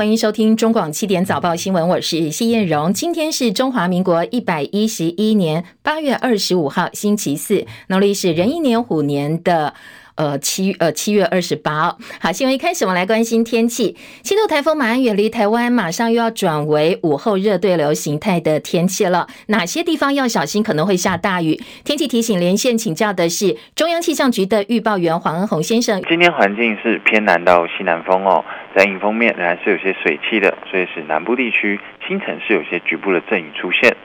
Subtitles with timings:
[0.00, 2.94] 欢迎收听中广七点早报新闻，我是谢艳荣。
[2.94, 9.74] 今天是中华民国一百一十一年八月二十五号，星期四，农历是壬寅年虎年的。
[10.18, 13.96] 呃，七呃七月二十八号，好，新闻一开始，我们来关心天气。
[14.22, 19.28] 轻度台风马上远离台湾，马上又要转为午后热对流形态的天气了。
[19.46, 21.56] 哪些地方要小心，可能会下大雨？
[21.84, 26.02] 天气提醒连线请教的是中央气象局的预报员黄恩宏先生。
[26.08, 28.44] 今天环境是偏南到西南风哦，
[28.74, 31.78] 在迎风面仍然是有些水汽的，所以使南部地区
[32.08, 33.96] 新城是有些局部的阵雨出现。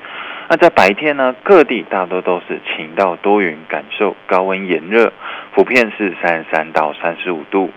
[0.50, 5.12] 那在白天呢，各地大多都是晴到多云，感受高温炎热，
[5.54, 7.70] 普遍是三十三到三十五度。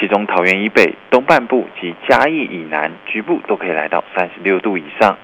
[0.00, 5.16] 其中桃园以北、东半部及嘉义以南，局部都可以来到三十六度以上。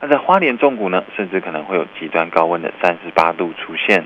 [0.00, 4.04] 那在花莲中谷呢，甚至可能会有极端高温的三十八度出现。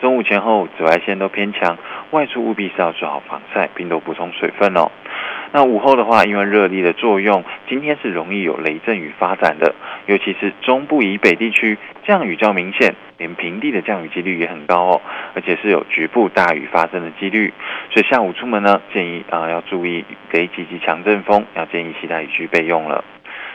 [0.00, 1.78] 中午前后紫外线都偏强，
[2.10, 4.90] 外出务必是要做好防晒，并多补充水分哦。
[5.52, 9.74] 那午后的话，因为热力的作用，今天是容易有雷阵雨发展的，
[10.06, 11.76] 尤其是中部以北地区
[12.06, 15.00] 降雨较明显，连平地的降雨几率也很高哦，
[15.34, 17.52] 而且是有局部大雨发生的几率，
[17.90, 23.04] 所以下午出门呢，建议啊、要注意雷几级强阵风，要建议携带雨具备用了。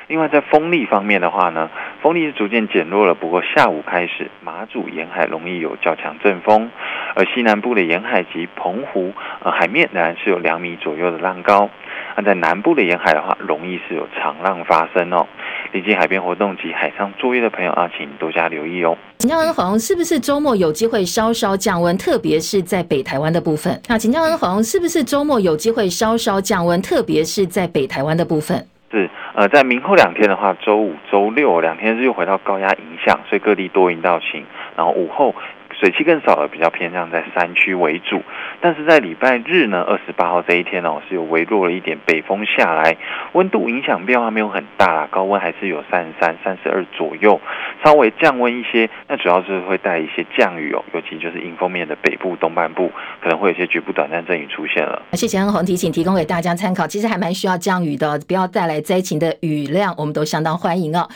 [0.07, 1.69] 另外，在风力方面的话呢，
[2.03, 3.15] 风力是逐渐减弱了。
[3.15, 6.69] 不过下午开始，马祖沿海容易有较强阵风，
[7.15, 9.11] 而西南部的沿海及澎湖，
[9.43, 11.69] 呃，海面仍然是有两米左右的浪高。
[12.15, 15.25] 那在南部的沿海的话，容易是有长浪发生哦。
[15.71, 18.95] 临近海边活动及海上作业的朋友啊，请多加留意哦。
[19.17, 21.97] 请教恩鸿，是不是周末有机会稍稍降温？
[21.97, 23.81] 特别是在北台湾的部分。
[23.87, 26.79] 那请教恩鸿，是不是周末有机会稍稍降温？
[26.81, 28.65] 特别是在北台湾的部分。
[28.91, 35.33] 是，呃，在明后两天的话，周五、周六两天是又回到高压影响，所以各地多云到晴，然后午后。
[35.79, 38.21] 水汽更少了，比较偏向在山区为主。
[38.61, 42.95] 但是在礼拜日呢，二十八号这一天哦，是有微弱了一点北风下来，
[43.33, 47.39] 温度影响变化没有很大啦，高温还是有三十三、三十二左右，
[47.83, 48.89] 稍微降温一些。
[49.07, 52.91] 那主要是会带一些降雨哦，尤其就是迎风面的北部、东半部
[53.21, 55.01] 可能会有些局部短暂阵雨出现了。
[55.13, 56.87] 谢谢恩鸿提醒，提供给大家参考。
[56.87, 61.07] 其实还蛮需要降雨的，不要带来灾情的雨量，我们都相当欢迎哦。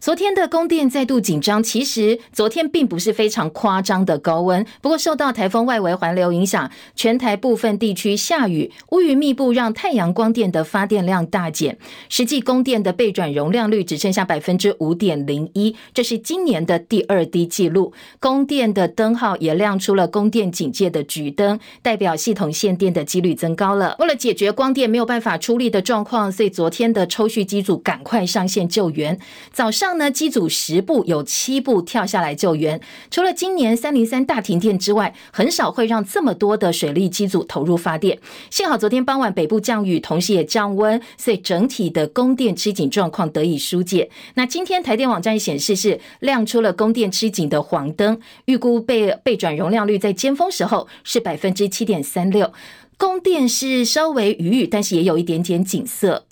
[0.00, 11.76] 昨天的供电再度紧张，其实昨天并不是非常夸张的高温，不过受到台风外围环流影响，全台部分地区下雨，乌云密布，让太阳光电的发电量大减，
[12.08, 17.92] 实际供电的备转容量率只剩下百分之五点零一，这是今年的第二低纪录。
[18.18, 23.94] 供电的灯号也亮出了供电警戒的橘灯，代表系统限电的几率增高了。
[23.98, 29.20] 为了解决光电没有办法出力的状况，所以昨天的抽蓄机组赶快上线救援，
[29.52, 29.98] 早上。
[29.98, 32.80] 呢，机组十部有七部跳下来救援。
[33.10, 38.16] 除了今年三零三大停电之外，很少会让这么多的水力机组投入发电。
[38.48, 44.08] 幸好昨天傍晚北部降雨，同时也降温，所以整体的供电吃紧状况得以疏解。
[44.34, 52.52] 那今天台电网站显示是亮出了供电吃紧的黄灯，预估被被转容量率在尖峰时候是百分之七点三六，
[52.96, 56.27] 供电是稍微余裕，但是也有一点点紧色。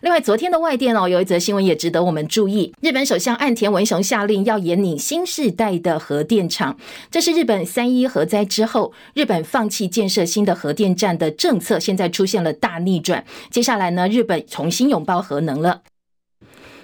[0.00, 2.72] 另外，昨天的外电哦，有一则新闻也值得我们注意。
[2.80, 6.76] 日本首相岸田文雄下令要研拟新世代的核电厂，
[7.10, 13.24] 这是日本三一核灾之后，日本放弃建设新的核电站的政策，现在出现了大逆转。
[13.50, 15.82] 接下来呢，日本重新拥抱核能了。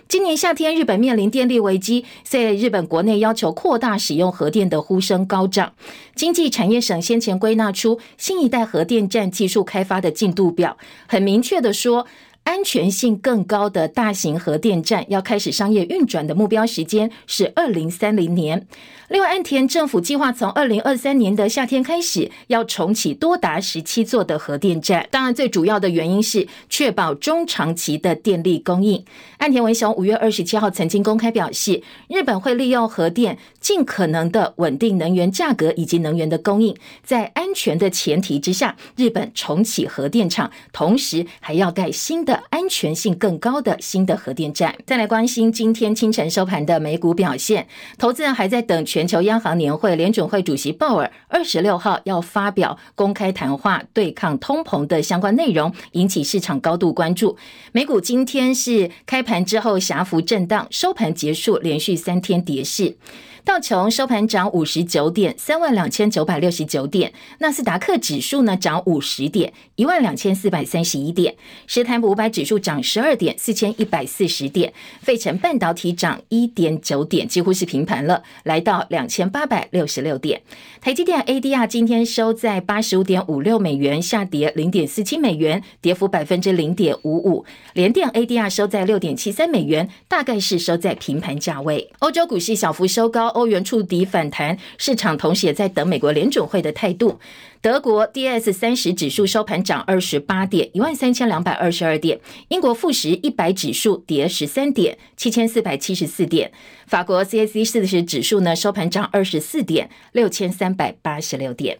[0.08, 5.74] 今年夏天，日本面临电力危机，在日本国内要求扩大使用核电的呼声高涨。
[6.16, 12.06] 经济产业省先前归纳出新一代核电站技术开发的进度表，很明确的说。
[12.44, 18.66] 安全性更高的大型核电站要开始商业运转的目标时间是二零三零年。
[19.08, 25.06] 另外，岸田政府计划从二零二三年的夏天开始要重启多达十七座的核电站。
[25.10, 29.04] 当然，最主要的原因是确保中长期的电力供应。
[29.38, 44.72] 岸田文雄五月二十七号曾经公开表示，日本会利用核电尽可能的稳定能源价格以及能源的供应，在安全的前提之下，日本重启核电厂，同时还要盖新的安全性更高的新的核电站。
[44.86, 47.66] 再来关心今天清晨收盘的美股表现，
[47.98, 49.00] 投资人还在等全。
[49.00, 57.38] 全球央行年会，联准会主席鲍尔二十六号要发表公开谈话，对抗通膨的相关内容，引起市场高度关注。
[57.72, 62.98] 美股今天是开盘之后狭幅震荡，收盘结束连续三天跌势。
[63.44, 71.32] 道琼收盘涨五十九点，三万两千九百六十九点；纳斯达克指数呢涨五十点，一万两千四百三十一点；
[71.66, 74.70] 史坦普五百指数涨十二点，四千一百四十点；
[75.00, 80.42] 费城半导体涨一点九点，几乎是平盘了，来到两千八百六十六点。
[80.82, 87.46] 台积电 ADR 今天收在八十五点五六美元，下跌零点四七美元，跌幅百分之零点五五。
[87.72, 91.90] 联电 ADR 收在六点七三美元，大概是收在平盘价位。
[92.00, 93.29] 欧洲股市小幅收高。
[93.30, 97.18] 欧元触底反弹，市场同时也在等美国联准会的态度。
[97.62, 102.18] 德国 D S 三十指数收盘涨二十八点，一万三千两百二十二点。
[102.48, 106.52] 英国富时一百指数跌十三点，七千四百七十四点。
[106.86, 111.78] 法国 CAC 四十指数呢收盘涨二十四点，六千三百八十六点。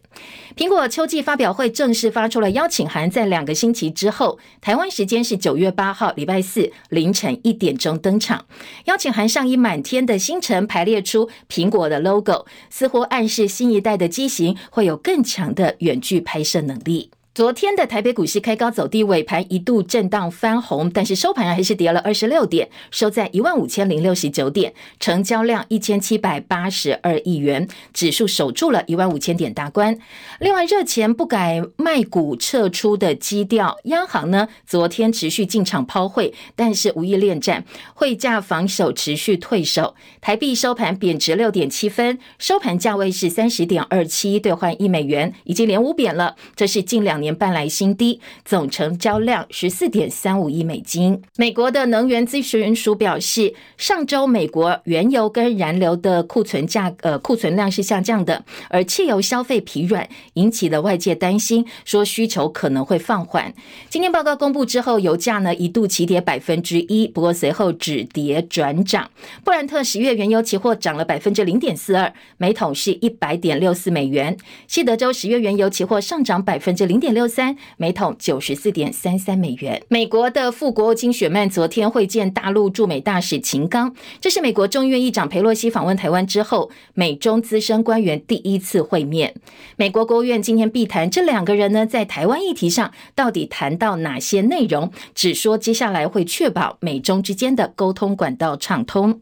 [0.55, 8.45] 苹果秋季发表会正式发出了邀请函，在两个星期之后，台湾时间是九月八号礼拜四凌晨一点钟登场。
[8.85, 17.11] 邀请函上以满天的星辰排列出苹果的 logo，似乎暗示新一代的机型会有更强的远距拍摄能力。
[17.33, 29.97] 昨天的台北股市开高走低，尾盘一度震荡翻红，但是收盘还是跌了二十六点，收在一万五千零六十九点，成交量一千七百八十二亿元，指数守住了一万五千点大关。
[30.41, 51.23] 另外，热钱不改卖股撤出的基调，央行呢昨天持续进场抛汇，但是无意恋战，汇价防守持续退守，台币收盘贬值六点七分，收盘价位是三十点二七兑换一美元，已经连五贬了，这是近两年半来新低，总成交量十四点三五亿美金。
[51.37, 63.53] 美国的能源咨询署表示，上周美国原油跟燃油的库存价呃库存量是下降的，而汽油消费疲软，引起了外界担心，说需求可能会放缓。
[63.91, 69.11] 今天报告公布之后，油价呢一度急跌百分之一，不过随后止跌转涨。
[69.45, 74.35] 布兰特十月原油期货涨了百分之零点四二，每桶是一百点六四美元。
[74.67, 77.10] 西德州十月原油期货上涨百分之零点。
[77.13, 79.83] 六三每桶九十四点三三美元。
[79.89, 89.35] 美国的副国务卿雪曼昨天会见大陆驻美大使秦刚，这是美国众议院议长裴洛西访问台湾之后，美中资深官员第一次会面。
[89.77, 94.91] 美国国务院今天必谈这两个人呢，在台湾议题上到底谈到哪些内容？
[95.15, 99.21] 只说接下来会确保美中之间的沟通管道畅通。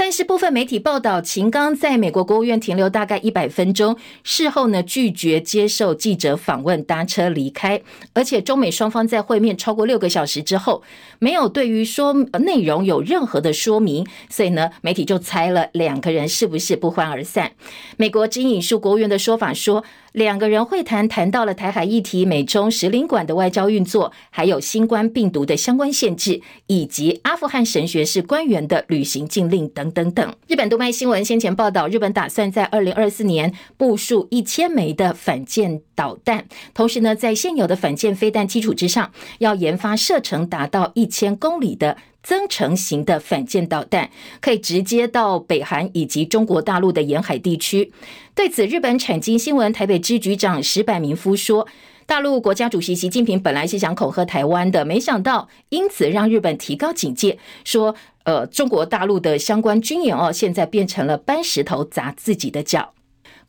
[0.00, 7.82] 但是部分媒体报道，秦刚在美国国务院停留大概一百分钟，事后呢拒绝接受记者访问，搭车离开。
[8.12, 10.84] 而且中美双方在会面超过六个小时之后，
[11.18, 17.50] 没有对于说内容有任何的说明，所以呢媒体就猜了两个人是不是不欢而散。
[17.96, 19.82] 美国只引述国务院的说法说，
[20.18, 29.88] 两个人会谈谈到了台海议题、美中使领馆的外交运作，还有新冠病毒的相关限制，以及阿富汗神学士官员的旅行禁令等。
[29.92, 36.44] 等等，日本读卖新闻先前报道，日本打算在二零二四年部署一千枚的反舰导弹，
[36.74, 44.10] 同时呢，在现有的反舰飞弹基础之上，要研发射程达到一千公里的增程型的反舰导弹，
[44.40, 47.92] 可以直接到北韩以及中国大陆的沿海地区。
[48.38, 51.66] 对此，日本产经新闻台北支局长石柏明夫说。
[52.06, 62.94] 大陆国家主席习近平本来是想恐吓台湾的，没想到因此让日本提高警戒，说，呃，中国大陆的相关军演哦，现在变成了搬石头砸自己的脚。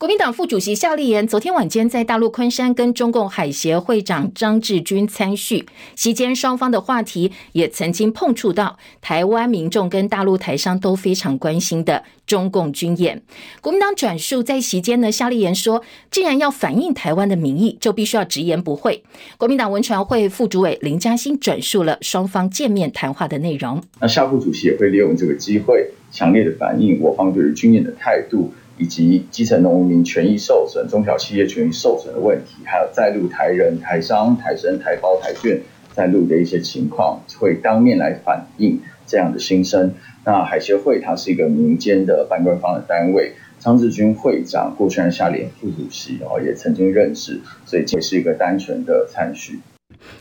[0.00, 13.20] 国民党副主席夏立言昨天晚间在大陆昆山跟中共海协会长张志军参叙，席间双方的话题也曾经碰触到台湾民众跟大陆台商都非常关心的中共军演。
[13.60, 19.04] 国民党转述在席间呢，夏立言说，既然要反映台湾的民意，就必须要直言不讳。
[19.36, 23.82] 国民党文传会副主委林嘉欣转述了双方见面谈话的内容。
[24.00, 28.54] 那夏副主席也会利用这个机会，强烈的反映我方对于军演的态度。
[28.80, 35.58] 以及基层农民权益受损、中小企业权益受损的问题，还有在陆台人、台商、台生、台胞、台眷
[35.92, 39.92] 在陆的一些情况，会当面来反映这样的心声。
[40.24, 49.60] 那海协会它是一个民间的半官方的单位，张志军会长过去和夏联副主席哦也曾经认识，所以这是一个单纯的参叙。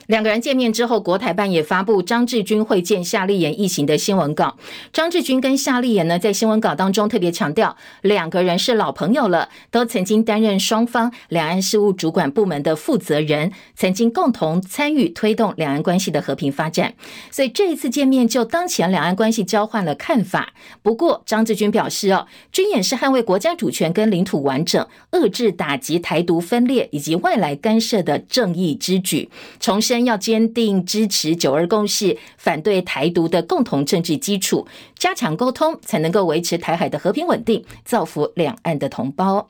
[0.07, 4.57] 两个人见面之后，国台办也发布张志军会见夏立言一行的新闻稿。
[4.91, 16.93] 张志军跟夏立言呢，在新闻稿当中特别强调，两个人是老朋友了，都曾经担任双方两岸事务主管部门的负责人，曾经共同参与推动两岸关系的和平发展。
[17.29, 20.53] 所以这一次见面，就当前两岸关系交换了看法。
[20.81, 29.29] 不过，张志军表示哦，军演是捍卫国家主权跟领土完整，遏制打击台独分裂以及外来干涉的正义之举。
[29.69, 39.47] 重申要坚定支持九二共识，反对台独的共同政治基础，加强沟通，才能够维持台海的和平稳定，造福两岸的同胞。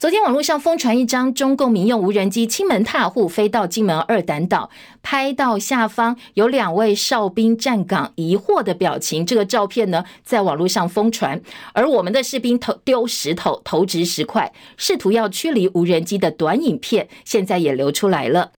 [0.00, 4.70] 昨天网络上疯传一张中共民用无人机亲门踏户飞到金门二胆岛，
[5.04, 9.24] 拍到下方有两位哨兵站岗疑惑的表情。
[9.24, 11.40] 这个照片呢，在网络上疯传，
[11.74, 18.50] 而我们的士兵投丢石头投掷石块，试图要驱离无人机的短影片，现在也流出来了。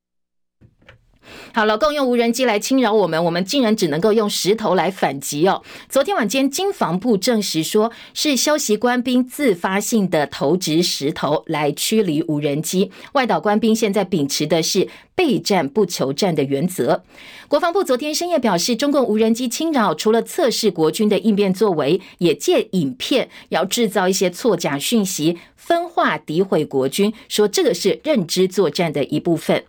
[1.52, 5.62] 好了，共用无人机来侵扰我们，我们竟然只能够用石头来反击哦。
[5.88, 12.92] 昨天晚间，经防部证实说是消息官兵自发性的投掷石头来驱离无人机。
[13.12, 17.02] 外岛官兵现在秉持的是备战不求战的原则。
[17.48, 29.64] 国防部昨天深夜表示，中共无人机侵扰，除了测试国军的应变作为，也借影片要制造一些错假讯息，分化诋毁国军，说这个是认知作战的一部分。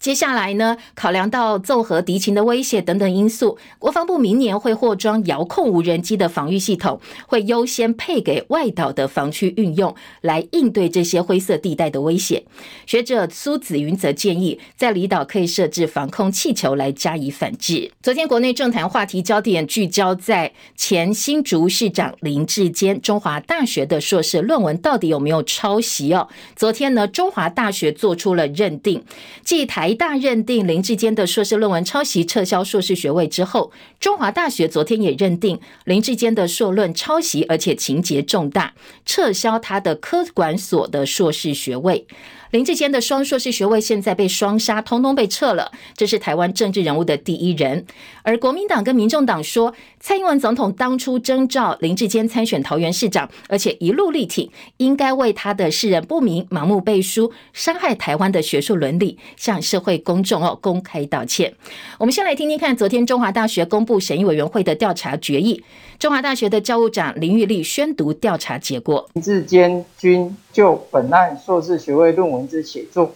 [0.00, 12.42] 接下来呢，考量到奏合敌情的威胁等等因素，国防部明年会获装遥控无人机的防御系统，会优先配给外岛的防区运用，来应对这些灰色地带的威胁。
[12.86, 17.92] 学者苏子云则建议，在离岛可以设置防空气球来加以反制。
[18.02, 26.26] 昨天国内政坛话题焦点聚焦在前新竹市长林智坚中华大学的硕士论文到底有没有抄袭哦？
[26.56, 29.04] 昨天呢，中华大学做出了认定，
[29.44, 29.89] 继台。
[29.90, 38.72] 台大认定林志坚的硕士论文抄袭，撤销硕士学位之后，中华大学昨天也认定林志坚的硕论抄袭，而且情节重大，
[39.04, 42.06] 撤销他的科管所的硕士学位。
[42.50, 45.70] 林志坚的双硕士学位现在被双杀，通通被撤了。
[45.94, 47.86] 这是台湾政治人物的第一人。
[48.22, 61.54] 而国民党跟民众党说，蔡英文总统当初征召林志坚参选桃园市长，而且一路力挺，应该为他的世人不明、盲目背书、伤害台湾的学术伦理，向社会公众哦公开道歉。
[61.98, 65.62] 我们先来听听看，昨天中华大学公布审议委员会的调查决议。
[66.00, 73.14] 中华大学的教务长林玉立宣读调查结果：林志坚均就本案硕士学位论文文字写作，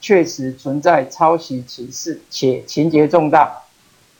[0.00, 3.64] 确实存在抄袭歧视，且情节重大，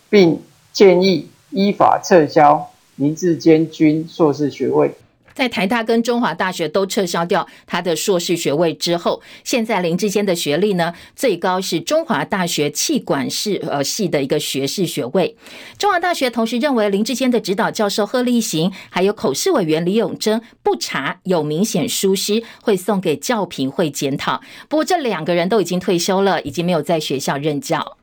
[0.09, 0.42] 并
[0.73, 4.92] 建议依法撤销林志坚军硕士学位。
[5.40, 15.35] 在台大跟中华大学都撤销掉他的硕士学位之后，现在林志坚的学历呢，最高是中华大学气管系呃系的一个学士学位。
[15.78, 24.42] 中华大学同时认为林志坚的指导教授贺立行，还有口试委员李永珍不查有明显疏失，会送给教评会检讨。
[24.68, 27.97] 不过这两个人都已经退休了，已经没有在学校任教。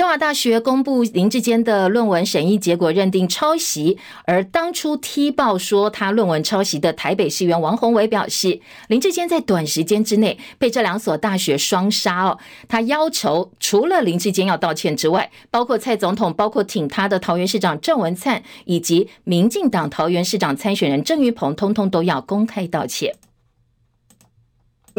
[0.00, 3.98] 中华大学公布林志坚的论文审议结果，认定抄袭。
[4.24, 12.38] 而当初踢爆说他论文抄袭的台北市员王鸿薇表示，林志坚在短时间之内被这两所大学双杀哦。
[12.66, 23.16] 他要求除了林志坚要道歉之外，包括蔡总统，包括挺他的桃园市长郑文灿，以及民进党桃园市长参选人郑运鹏，通通都要公开道歉。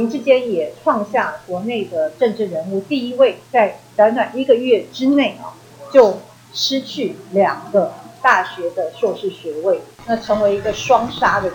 [0.01, 5.53] 林志坚也创下国内的政治人物第一位，在短短一个月之内啊，
[5.93, 6.17] 就
[6.55, 11.51] 失去两个大学的硕士学位，那成为一个双杀的。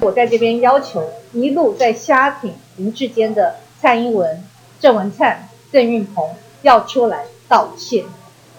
[0.00, 4.44] 我在这边要求一路在瞎挺林志坚的蔡英文、
[4.78, 6.30] 郑文灿、郑运鹏
[6.62, 8.04] 要出来道歉。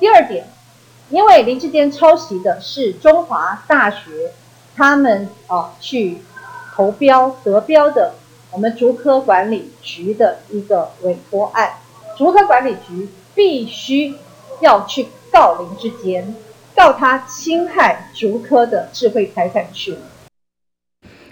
[0.01, 0.49] 第二点，
[1.09, 4.33] 因为林志坚抄袭的是中华大学
[4.75, 6.17] 他们啊去
[6.75, 8.15] 投标得标的。
[8.51, 11.73] 我们竹科管理局的一个委托案，
[12.17, 14.15] 竹科管理局必须
[14.61, 16.35] 要去告林志坚，
[16.75, 19.95] 告他侵害竹科的智慧财产权。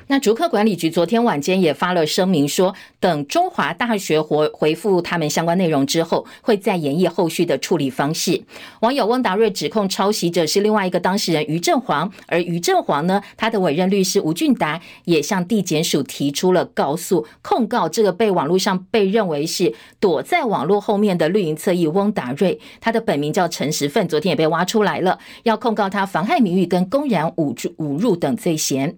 [0.09, 8.41] 那竹科管理局昨天晚间也发了声明说，等中华大学回回复他们相关内容之后，会再演绎后续的处理方式。
[8.79, 28.95] 网友翁达瑞指控抄袭者是另外一个当事人于正煌，而于正煌呢，他的委任律师吴俊达也向地检署提出了告诉，控告这个被网络上被认为是躲在网络后面的绿营侧翼翁达瑞，他的本名叫陈时奋，昨天也被挖出来了，要控告他妨害名誉跟公然侮侮辱等罪嫌。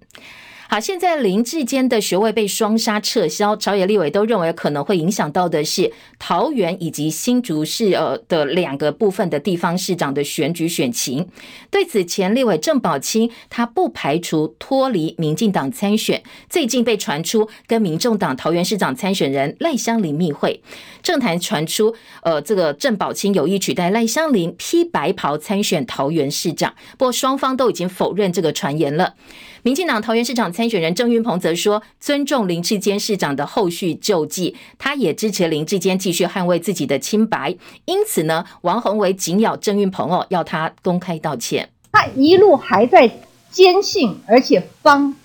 [0.72, 11.28] 好，现在林志坚的学位被双杀撤销，朝野立委都认为可能会影响到的是桃园以及新竹市呃的两个部分的地方市长的选举选情。
[11.72, 16.22] 对此，前立委郑宝清他不排除脱离民进党参选。
[16.48, 20.62] 最近被传出跟民众党桃园市长参选人赖香伶密会，
[21.02, 29.16] 政坛传出呃这个郑宝清有意取代赖香伶披白袍参选桃园市长，不过双方都已经否认这个传言了。
[29.64, 37.56] 民进党桃园市长参选人郑运鹏则说，尊重林志坚市长的后续救济，他也支持林志坚继续捍卫自己的清白。
[37.86, 41.70] 因此呢，王鸿薇紧咬郑运鹏哦，要他公开道歉。
[41.92, 43.12] 他一路还在
[43.52, 45.16] 坚信，而且帮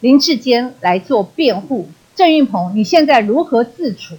[0.00, 1.88] 林志坚来做辩护。
[2.14, 4.16] 郑运鹏，你现在如何自处？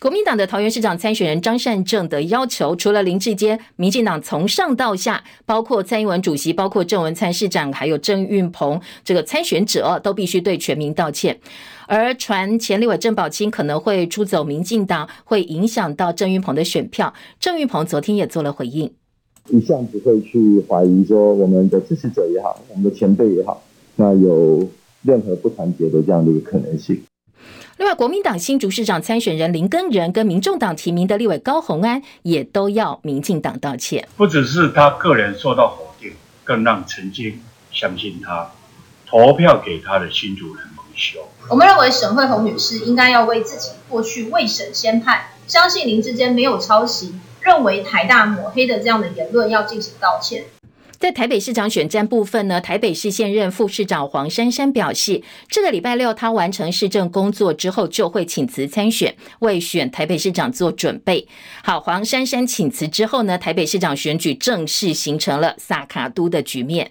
[0.00, 11.38] 国民党的桃园市长参选人张善政的要求，除了林志坚，民进党从上到下，包括蔡英文主席，包括郑文灿市长，还有郑运鹏这个参选者，都必须对全民道歉。
[11.86, 17.12] 而传前立委郑宝清可能会出走民进党，会影响到郑运鹏的选票。
[17.38, 18.90] 郑运鹏昨天也做了回应。
[19.50, 23.62] 一向不会去怀疑说我们的支持者也好，我们的前辈也好，
[23.96, 24.66] 那有
[25.02, 26.98] 任何不团结的这样的一个可能性。
[27.80, 34.06] 另外，国民党新竹市长参选人林根仁跟民众党提名的立委高鸿安也都要民进党道歉。
[34.18, 36.12] 不只是他个人受到否定，
[36.44, 37.40] 更让曾经
[37.72, 38.50] 相信他、
[39.06, 41.26] 投票给他的新竹人蒙羞。
[41.48, 47.14] 我们认为沈慧虹女士应该要为自己过去未审先判、相信林智坚没有抄袭。
[47.40, 50.44] 认为台大抹黑的这样的言论要进行道歉。
[51.00, 61.26] 在台北市长选战部分呢，台北市现任副市长黄珊珊表示，这个礼拜六他完成市政工作之后，就会请辞参选，为选台北市长做准备。
[61.64, 66.90] 好，黄珊珊请辞之后呢，台北市长选举正式形成了萨卡都的局面。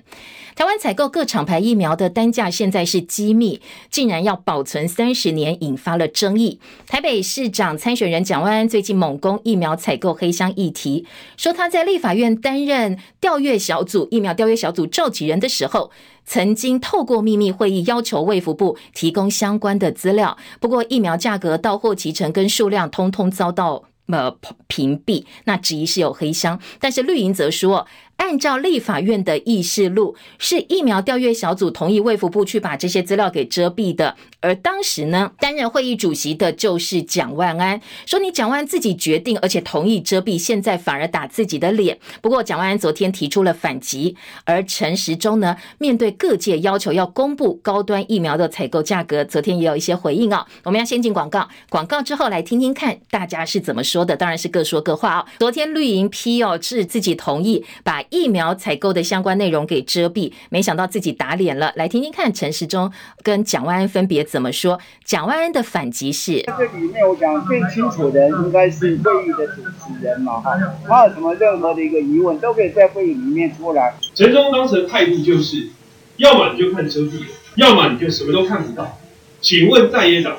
[0.60, 6.60] 台湾采购各厂牌疫苗的单价现在是机密，竟然要保存三十年，引发了争议。
[6.86, 11.06] 台北市长参选人蒋万安最近猛攻疫苗采购黑箱议题，
[11.38, 15.92] 说他在立法院担任调阅小组疫苗调阅小组召集人的时候，
[16.25, 20.36] 曾经透过秘密会议要求卫福部提供相关的资料。
[20.60, 24.36] 不过疫苗价格、到货期程跟数量，通通遭到呃
[24.68, 26.60] 屏蔽，那质疑是有黑箱。
[26.82, 27.88] 但是绿营则说，
[28.20, 34.16] 按照立法院的议事录，是疫苗调阅小组同意卫福部去把这些资料给遮蔽的。
[34.42, 41.98] 而当时呢，担任会议主席的就是蒋万安，说你蒋万安自己决定，而且同意遮蔽，现在反而打自己的脸。
[42.22, 50.46] 不过蒋万安昨天提出了反击，而陈时中呢，面对各界要求要公布高端疫苗的采购价格，昨天也有一些回应、哦。
[50.64, 55.26] 我们要先进广告，广告之后来听听看大家是怎么说的，当然是各说各话、哦。
[55.40, 58.04] 昨天绿营批哦，是自己同意把。
[58.10, 61.72] 疫苗采购的相关内容给遮蔽，没想到自己打脸了。
[61.75, 62.92] 来听听看陈时中
[63.24, 64.80] 跟蒋万安分别怎么说。
[65.04, 70.52] 蒋万安的反击是：在这里面我讲最清楚的应该是会议的主持人嘛，哈，
[70.88, 73.95] 他有什么任何的一个疑问都可以在会议里面出来。
[74.15, 75.69] 陈时中当时的态度就是，
[76.17, 77.24] 要么你就看遮蔽，
[77.56, 79.00] 要么你就什么都看不到。
[79.41, 80.38] 请问在野党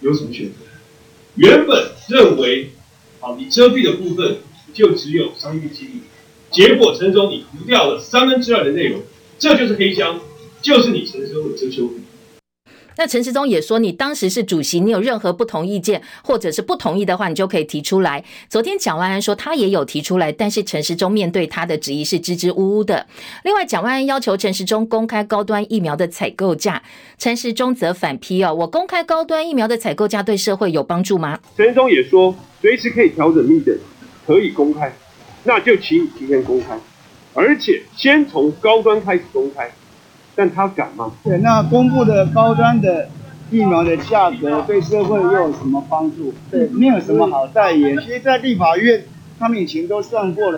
[0.00, 0.52] 有什么选择？
[1.36, 2.70] 原本认为，
[3.20, 4.38] 好，你遮蔽的部分
[4.72, 6.02] 就只有商业机密。
[6.56, 9.02] 结果陈时中你涂掉了三分之二的内容，
[9.38, 10.18] 这就是黑箱，
[10.62, 11.96] 就是你陈时中的遮羞布。
[12.96, 18.24] 那陈时中也说，你当时是主席，你有任何不同意见或者是不同意的话，你就可以提出来。
[18.48, 23.06] 昨天蒋万安说他也有提出来，但是陈时中面对他的质疑是支支吾吾的。
[23.44, 26.82] 另外，蒋万安要求陈时中公开高端疫苗的采购价，
[27.18, 31.38] 陈时中则反批哦，我公开高端疫苗的采购价对社会有帮助吗？
[31.54, 33.76] 陈时中也说，随时可以调整密等，
[34.26, 34.90] 可以公开。
[35.46, 36.76] 那就请你提前公开，
[37.32, 39.70] 而且先从高端开始公开，
[40.34, 41.12] 但他敢吗？
[41.22, 43.08] 对，那公布的高端的
[43.50, 46.34] 疫苗的价格对社会又有什么帮助？
[46.50, 47.96] 对，没有什么好代言。
[47.98, 49.04] 其实，在立法院，
[49.38, 50.55] 他们以前都算过了。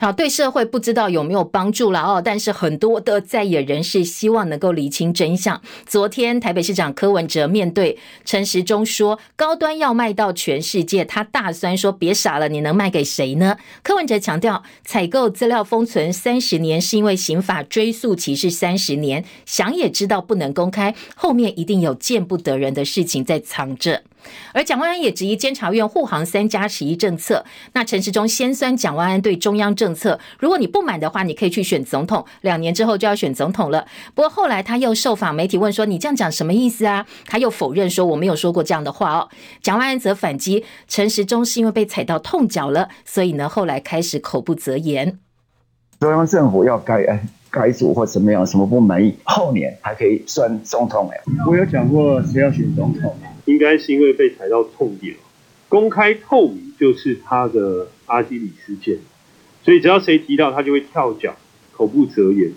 [0.00, 5.60] 好，对社会不知道有没有帮助了哦，但是很多的在野人士希望能够厘清真相。
[5.86, 13.56] 昨天台北市长柯文哲面对陈时中说，高端要卖到全世界，他大酸说别傻了，你能卖给谁呢？
[13.82, 24.04] 柯文哲强调，采购资料封存三十年是因为刑法追诉期是三十年，想也知道不能公开，后面一定有见不得人的事情在藏着。
[24.52, 27.46] 而蒋万安也质疑监察院护航三加十一政策。
[27.72, 33.86] 那陈时中先酸蒋万安对中央政策，如果你不满的话，你可以去选总统，两年之后就要选总统了。
[34.14, 39.28] 不过后来他又受访媒体问说：“你这样讲什么意思啊？”他又否认说：“我没有说过这样的话哦。”
[39.62, 45.18] 蒋万安则反击：“陈时中是因为被踩到痛脚了，所以呢后来开始口不择言。”
[46.00, 51.20] 中央政府要改改组或怎么样，什么不满意，后年还可以算总统哎。
[51.46, 53.16] 我有讲过谁要选总统。
[53.46, 55.16] 应该是因为被踩到痛点，
[55.70, 58.98] 公开透明就是他的阿基里斯腱，
[59.62, 61.36] 所以只要谁提到他就会跳脚，
[61.72, 62.52] 口不择言。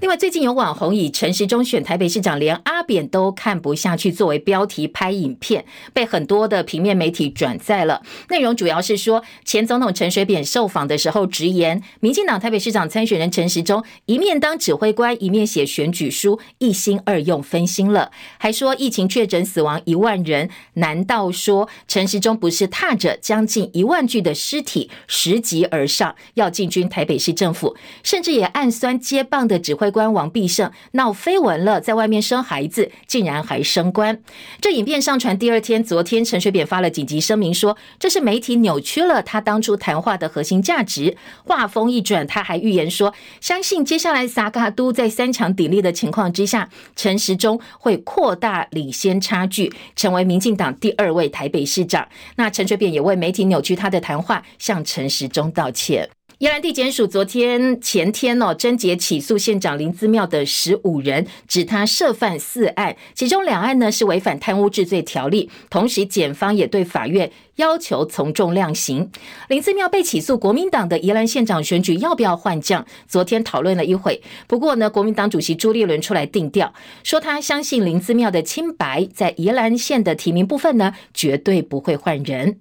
[0.00, 8.02] 另外，最近有网红以陈时中选台北市长，连阿扁都看不下去作为标题拍影片，被很多的平面媒体转载了。
[8.28, 18.10] 内容主要是说，前总统陈水扁受访的时候直言，民进党台北市长参选人陈时中一面当指挥官，一面写选举书，一心二用，分心了。
[18.36, 34.20] 还说疫情确诊死亡一万人，难道说陈时中不是踏着将近一万具的尸体拾级而上，要进军台北市政府，甚至也暗酸接棒的指挥官王必胜闹绯闻了，在外面生孩子，竟然还升官。
[34.60, 41.16] 这影片上传第二天，昨天陈水扁发了紧急声明说，这是媒体扭曲了他当初谈话的核心价值。
[41.44, 52.08] 话锋一转，他还预言说，相信接下来撒卡都在三强鼎立的情况之下，陈时中会扩大领先差距，成为民进党第二位台北市长。
[52.36, 56.15] 那陈水扁也为媒体扭曲他的谈话，向陈时中道歉。
[56.38, 65.48] 宜兰地检署昨天、前天哦，侦结起诉县长林姿妙的十五人，指他涉犯四案，其中两案呢是违反贪污治罪条例。
[65.70, 69.10] 同时，检方也对法院要求从重量刑。
[69.48, 72.84] 林姿妙被起诉，国民党的宜兰县长选举要不要换将？
[73.08, 82.58] 昨天讨论了一会，不过呢，国民党主席朱立伦出来定调，说他相信林姿妙的清白，在宜兰县的提名部分呢，绝对不会换人。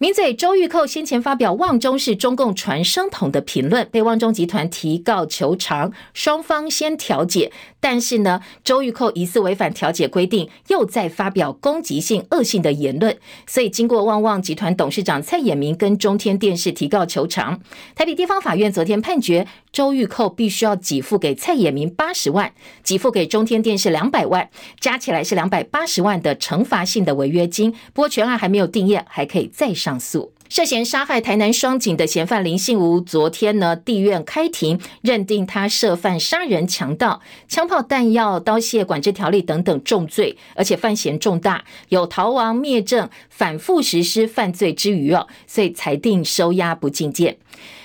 [0.00, 7.52] 名嘴周玉蔻先前发表旺中是中共传声筒的评论，被旺中集团提告求偿，双方先调解。
[7.80, 13.14] 但是呢，周玉蔻疑似违反调解规定，又再发表攻击性、恶性的言论，
[13.46, 17.60] 所以经过旺旺集团董事长蔡衍明跟中天电视提告求偿，
[17.94, 22.50] 台北地方法院昨天判决周玉蔻必须要给付给蔡衍明八十万，
[22.82, 24.48] 给付给中天电视两百万，
[24.80, 27.72] 加起来是两百八十万的惩罚性的违约金。
[27.92, 29.89] 不过全案还没有定谳，还可以再上。
[29.90, 47.38] 上诉，涉嫌杀害台南双井的嫌犯林信吴，昨天呢，地院开庭认定他涉犯杀人、强盗、枪炮弹药刀械管制条例等等重罪，而且犯嫌重大，有逃亡灭证、反复实施犯罪之余哦，所以裁定收押不进见。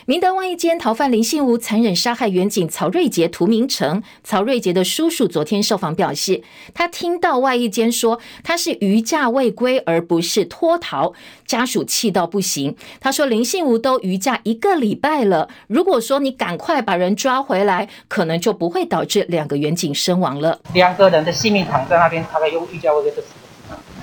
[0.07, 4.03] 明德外役监逃犯林信吾残忍杀害员警曹瑞杰、涂明诚。
[4.23, 6.43] 曹瑞杰的叔叔昨天受访表示，
[6.75, 11.13] 他听到外役监说他是余假未归，而不是脱逃，
[11.47, 12.75] 家属气到不行。
[12.99, 20.59] 他说林信吾都余假一个礼拜了，如果说你赶快把人抓回来，可能就不会导致两个员警身亡了。
[20.73, 23.29] 两个人的性命躺在那边，他可以用逾假未归的死。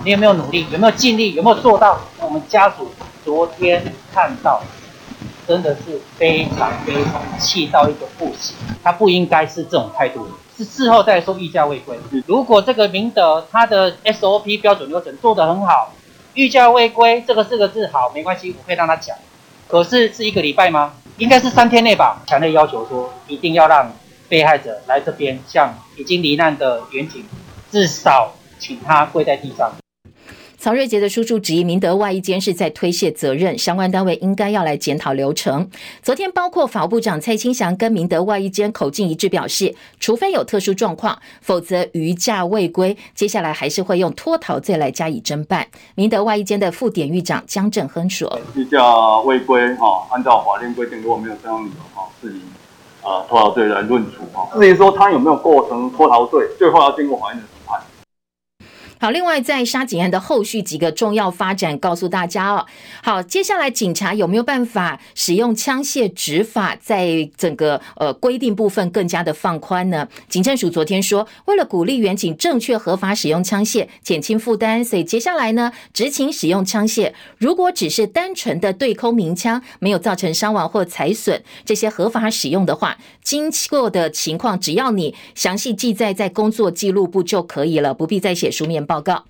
[0.04, 0.66] 你有没有努力？
[0.72, 1.34] 有没有尽力？
[1.34, 2.00] 有没有做到？
[2.20, 2.90] 我们家属
[3.24, 3.80] 昨天
[4.12, 4.60] 看到。
[5.46, 11.98] 真的是非常非常气到一个不行，他不应该是这种态度，是事后再说逾假未归。
[12.26, 15.92] 如果这个明德他的 SOP 标准流程做得很好，
[16.34, 19.16] 逾假未归这个四个字好没关系，我可以让他讲。
[19.68, 20.94] 可是是一个礼拜吗？
[21.18, 22.22] 应该是三天内吧。
[22.26, 23.90] 强烈要求说，一定要让
[24.28, 27.24] 被害者来这边，向已经罹难的远景
[27.70, 29.72] 至少请他跪在地上。
[30.62, 35.68] 曹瑞杰的叔叔质疑明德外役监是在推卸责任，相关单位应该要来检讨流程。
[36.04, 45.66] 昨天，包括法务部长蔡清祥跟明德外役监口径一致表示，除非有特殊状况，否则逾假未归，接下来还是会用脱逃罪来加以侦办。
[45.96, 48.78] 明德外役监的副典狱长江正亨说：“逾假
[49.24, 52.40] 未归，哈，按照法令规定，如果没有这样理由，哈，是以
[53.02, 54.48] 啊脱逃罪来论处，哈。
[54.56, 57.42] 至于说他有没有构成脱逃罪，最后要经过法院的。”
[59.02, 62.64] 好，另外在杀警案的后续几个重要发展，告诉大家哦。
[63.02, 70.06] 好，接下来警察有没有办法使用枪械执法，在整个呃规定部分更加的放宽呢？
[70.28, 89.24] 警政署昨天说，为了鼓励员警正确合法使用枪械，减轻负担，所以接下来呢，执勤使用枪械，如果只是单纯的对空鸣枪，没有造成伤亡或财损，这些合法使用的话，经过的情况，只要你详细记载在工作记录簿就可以了，不必再写书面报报告。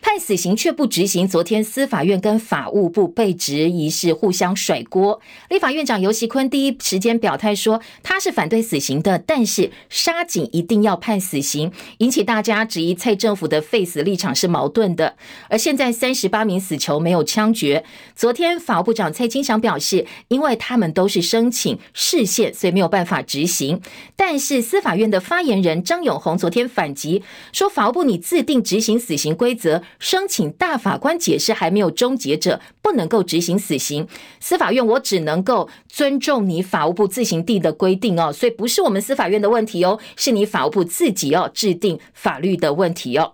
[0.00, 5.20] 判死刑却不执行，昨天司法院跟法务部被质疑是互相甩锅。
[5.48, 15.16] 立法院长游锡坤第一时间表态说，他是反对死刑的，但是杀警一定要判死刑，引起大家质疑蔡政府的废死立场是矛盾的。
[15.48, 23.80] 而现在三十八名死囚没有枪决，昨天法务部长蔡金祥表示，因为他们都是申请释宪，所以没有办法执行。
[24.14, 29.82] 但是司法院的发言人张永红昨天反击说，法务部你自定执行死刑规则。
[29.98, 34.06] 申请大法官解释还没有终结者，不能够执行死刑。
[34.40, 43.32] 司法院我只能够尊重你法务部自行定的规定哦，所以不是我们司法院的问题哦，是你法务部自己要制定法律的问题哦。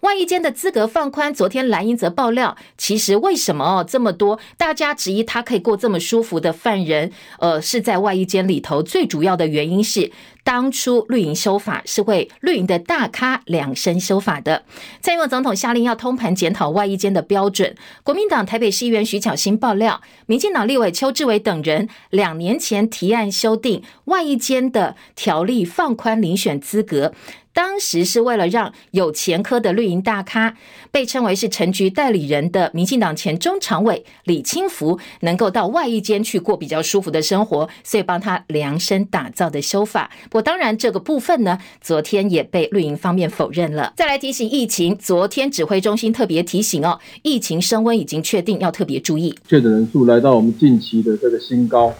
[0.00, 10.10] 外衣间的资格放宽，昨天蓝营则爆料，其实为什么哦这么多大家质疑他可以过这么舒服的犯人，呃，是在外衣间里头，最主要的原因是
[10.44, 14.64] 当初绿营修法是为绿营的大咖量身修法的。
[15.00, 17.74] 蔡英文总统下令要通盘检讨外衣间的标准。
[18.02, 27.12] 国民党台北市议员徐巧芯爆料，民进党立委邱志伟等人两年前提案修订外衣间的条例，放宽遴选资格。
[27.52, 30.56] 当时是为了让有前科的绿营大咖，
[30.90, 40.10] 被称为是陈局代理人的民进党前中常委李清福，能够到外一间去过比较舒服的生活，所以帮他量身打造的修法。
[40.24, 43.92] 不过当然这个部分呢，昨天也被绿营方面否认了。
[43.96, 49.34] 再来提醒疫情，昨天指挥中心特别提醒哦，疫情升温已经确定，要特别注意。
[49.46, 51.92] 确诊人数来到我们近期的这个新高，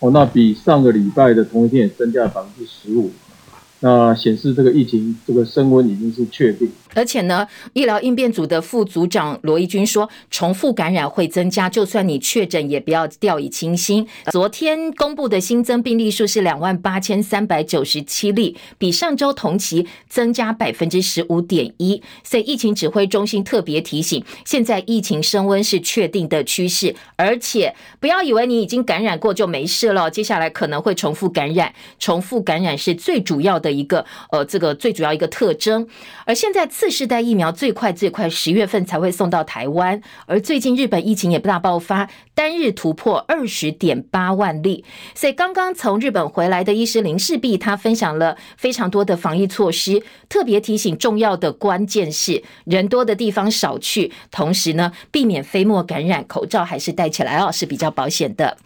[0.00, 3.10] 哦，那比上个礼拜的同一天增加了百分之十五。
[3.86, 6.68] 那显示这个疫情这个升温已经是确定。
[6.92, 14.04] 而且呢，医疗应变组的副组长罗一军说，重复感染会增加，就算你确诊，也不要掉以轻心。
[14.32, 22.02] 昨天公布的新增病例数是两万八千三百九十七例，比上周同期增加百分之十五点一。
[22.24, 35.86] 所以疫情指挥中心特别提醒，现在疫情升温是确定的趋势，而且不要以为你已经感染过就没事了，接下来可能会重复感染，重复感染是最主要的一个呃，这个最主要一个特征。
[36.24, 44.84] 而现在次世代疫苗最快最快十月份才会送到台湾，而最近日本疫情也不大爆发，单日突破二十点八万例。
[45.14, 58.56] 所以刚刚从日本回来的医师林世璧，他分享了非常多的防疫措施，特别提醒重要的关键是人多的地方少去，同时呢避免飞沫感染，口罩还是戴起来哦，是比较保险的。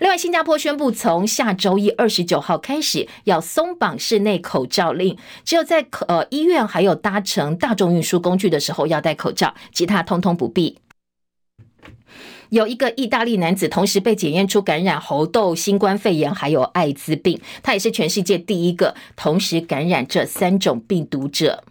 [0.00, 10.78] 另外，新加坡宣布从下周一二十九号开始要松绑室内口罩令，只有在呃医院还有搭乘大众运输工具的时候要戴口罩，其他通通不必。
[12.48, 21.62] 有一个意大利男子同时被检验出感染猴痘、新冠肺炎还有艾滋病，他也是全世界第一个同时感染这三种病毒者。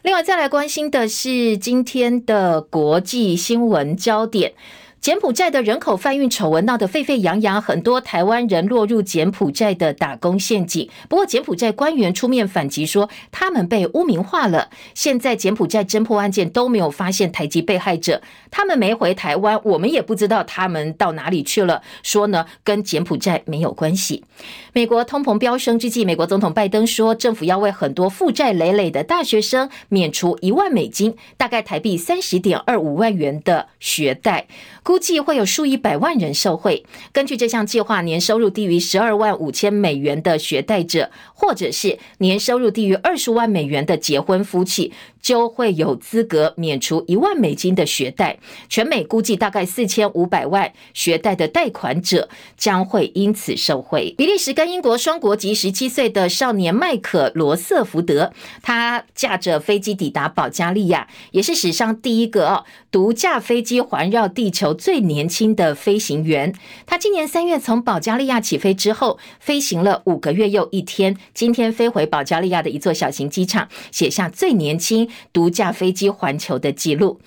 [0.00, 4.54] 另外，再来关心的是今天的国际新闻焦点。
[5.00, 10.90] 柬埔寨的人口贩运丑闻闹得沸沸扬扬，很多台湾人落入柬埔寨的打工陷阱。
[11.08, 14.68] 不过，柬埔寨官员出面反击说，他们被污名化了。
[14.94, 21.82] 现在柬埔寨侦破案件都没有发现台籍被害者，他们没回台湾，我们也不知道他们到哪里去了。
[22.02, 24.24] 说呢，跟柬埔寨没有关系。
[24.72, 34.48] 美国通膨飙升之际，美国总统拜登说，政府要为很多负债累累的大学生免除一万美金，大概台币三十点二五万元的学贷。
[34.86, 36.86] 估计会有数以百万人受惠。
[37.12, 48.38] 根据这项计划，年收入低于十二万五千美元的学贷者，或者是年收入低于二十万美元的结婚夫妻，就会有资格免除一万美金的学贷。
[48.70, 54.14] 全美估计大概四千五百万学贷的贷款者将会因此受惠。
[54.16, 66.54] 比利时跟英国双国籍十七岁的少年麦可罗瑟福德，他驾着飞机抵达保加利亚，也是史上第一个哦，独驾飞机环绕地球最年轻的飞行员。
[66.86, 75.06] 他今年三月从保加利亚起飞之后，飞行了五个月又一天，今天飞回保加利亚的一座小型机场，写下最年轻。
[75.34, 77.20] 独驾飞机环球的记录。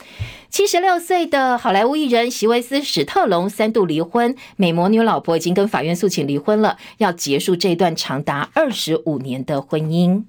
[0.49, 10.23] 七十六岁的好莱坞艺人席维斯·史特龙三度离婚，美魔女老婆已经跟法院诉请离婚了，要结束这段长达二十五年的婚姻。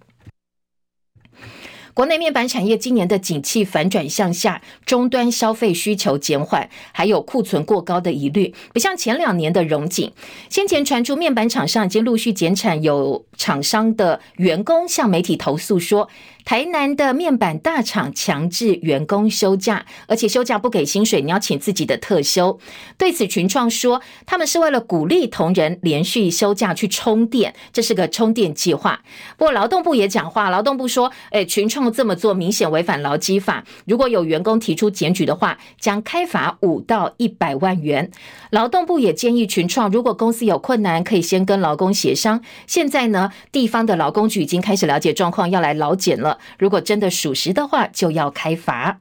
[2.01, 10.11] 国内面板产业今年的景气反转向下，终端消费需求减缓，还有库存过高的疑虑，不像前两年的融景。
[10.49, 16.09] 先前传出面板厂商已经陆续减产，有厂商的员工向媒体投诉说，
[16.51, 22.59] 台南的面板大厂强制员工休假，而且休假不给薪水，你要请自己的特休。
[22.99, 29.01] 对此，群创说他们是为了鼓励同仁连续休假去充电，这是个充电计划。
[29.37, 38.11] 不过劳动部也讲话，劳动部说，诶，群创这么做明显违反劳基法，如果有员工提出检举的话，将开罚五到一百万元。
[38.51, 42.43] 劳动部也建议群创，如果公司有困难，可以先跟劳工协商。
[42.67, 46.39] 现在呢，地方的劳工局已经开始了解状况，要来劳检了。
[46.59, 49.01] 如果真的属实的话，就要开罚。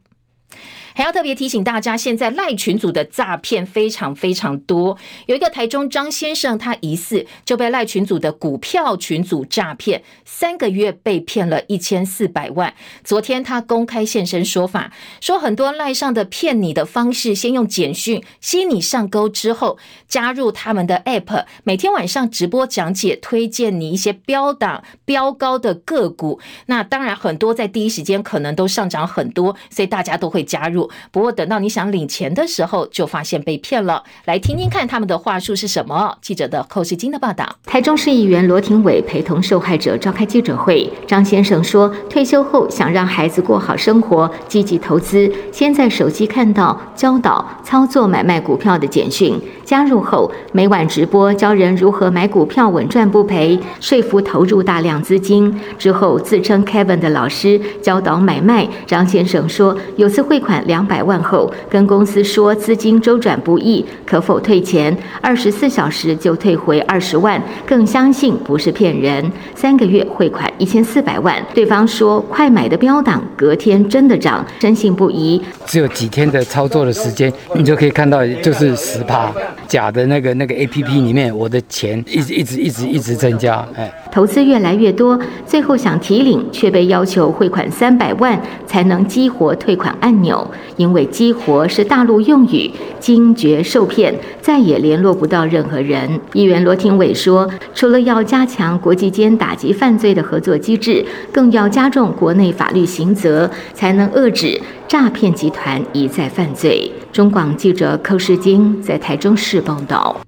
[1.00, 4.98] 还要特别提醒大家，现在赖群组的诈骗非常非常多。
[5.28, 12.74] 有一个台中张先生，他疑似就被赖群组的股票群组诈骗，三个月被骗了一千四百万。
[13.02, 19.78] 昨天他公开现身说法，说很多赖上的骗你的方式，先用简讯吸你上钩之后，
[20.10, 26.42] 加入他们的 App，每天晚上直播讲解，推荐你一些标档标高的个股。
[26.66, 30.89] 那当然很多在第一时间可能都上涨很多，所以大家都会加入。
[31.12, 34.04] 不过等到你想领钱的时候，就发现被骗了。
[34.26, 36.18] 来听听看他们的话术是什么？
[36.22, 37.58] 记者的寇世金的报道。
[37.66, 49.40] 台中市议员罗廷伟陪同受害者召开记者会，张先生说，退休后想让孩子过好生活，积极投资，先在手机看到教导操作买卖股票的简讯，
[49.70, 58.68] 加入后每晚直播教人如何买股票稳赚不赔，说服投入大量资金之后，自称 Kevin 的老师教导买卖。
[58.88, 64.98] 张先生说，有次汇款两百万后，跟公司说资金周转不易，可否退钱？
[65.22, 69.32] 二十四小时就退回二十万，更相信不是骗人。
[69.54, 75.42] 三个月汇款一千四百万，对方说快买的标档隔天真的涨，深信不疑。
[75.66, 79.34] 只有几天的操作的时间，你就可以看到，就是十趴
[79.68, 90.46] 假的那个那个 A P P 里面，我的钱一直一直一直一直增加，哎，投资越来越多，最后想提领却被要求汇款三百万才能激活退款按钮，
[90.76, 92.70] 因为激活是大陆用语，
[93.00, 96.20] 惊觉受骗，再也联络不到任何人。
[96.34, 106.92] 议员罗廷伟说，除了要加强国际间打击犯罪的合作机制，更要加重国内法律刑责，才能遏制诈骗集团一再犯罪。
[107.12, 110.20] 中广记者寇世金在台中市报道。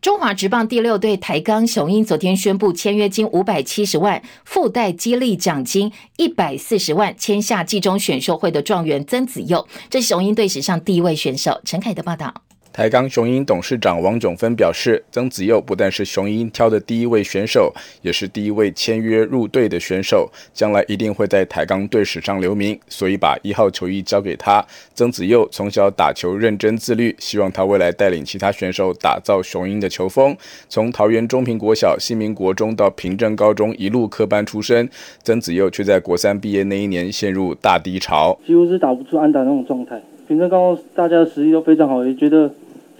[0.00, 11.60] 中华职棒第六队台钢雄鹰昨天宣布签约金五百七十万，附带激励奖金一百四十万，签下季中选秀会的状元曾子佑，这是雄鹰队史上第一位选手。
[11.64, 12.34] 陈凯的报道。
[12.72, 24.64] 台钢雄鹰董事长王炯芬表示，曾子佑不但是雄鹰挑的第一位选手，也是第一位签约入队的选手，将来一定会在台钢队史上留名，所以把一号球衣交给他。
[24.94, 30.34] 曾子佑从小打球认真自律，希望他未来带领其他选手打造雄鹰的球风。
[30.70, 34.88] 从桃园中平国小、新民国中到平镇高中一路科班出身，
[35.22, 40.00] 曾子佑却在国三毕业那一年陷入大低潮，几乎是打不出安打那种状态。
[40.26, 42.50] 平镇高大家的实力都非常好，也觉得。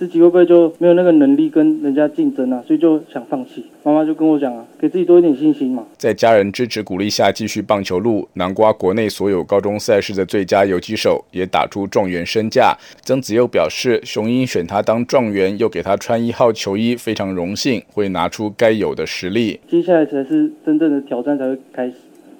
[0.02, 2.60] 自己会不会就没有那个能力跟人家竞争啊？
[2.66, 3.64] 所以就想放弃。
[3.84, 5.86] 妈妈就跟我讲啊，给自己多一点信心嘛。
[5.96, 12.76] 在家人支持鼓励下，继续棒球路，南瓜国内所有高中赛事的最佳游击手，也打出状元身价。
[13.04, 19.60] 曾子佑表示，雄鹰选他当状元，又给他穿一号球衣，非常荣幸，会拿出该有的实力。
[19.68, 21.94] 接下来才是真正的挑战才会开始，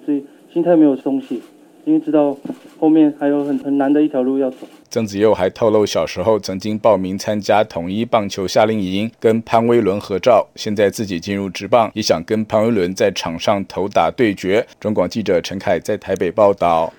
[0.04, 1.36] 所以心态没有松懈，
[1.84, 2.36] 因为知道
[2.80, 4.66] 后面还有很很难的一条路要走。
[4.92, 10.46] 曾子佑还透露，小时候曾经报名参加统一棒球夏令营，跟潘威伦合照。
[10.54, 14.66] 现在自己进入职棒，也想跟潘威伦在场上投打对决。
[14.78, 16.92] 中广记者陈凯在台北报道。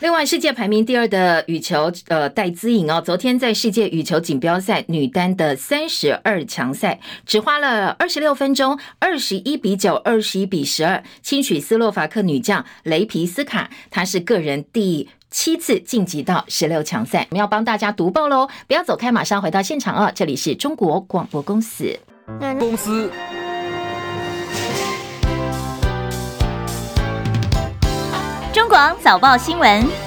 [0.00, 15.08] 另外，世界排名第二的羽球呃戴资颖哦，昨天在世界羽球锦标赛女单的三十二强赛，只花了二十六分钟，二十一比九，二十一比十二，轻取斯洛伐克女将雷皮斯卡，她是个人第。
[15.36, 18.48] 七次晋级到十六强赛，我们要帮大家读报喽！
[18.66, 20.10] 不要走开，马上回到现场哦！
[20.14, 21.94] 这里是中国广播公司。
[22.58, 23.10] 公司。
[28.54, 30.05] 中广早报新闻。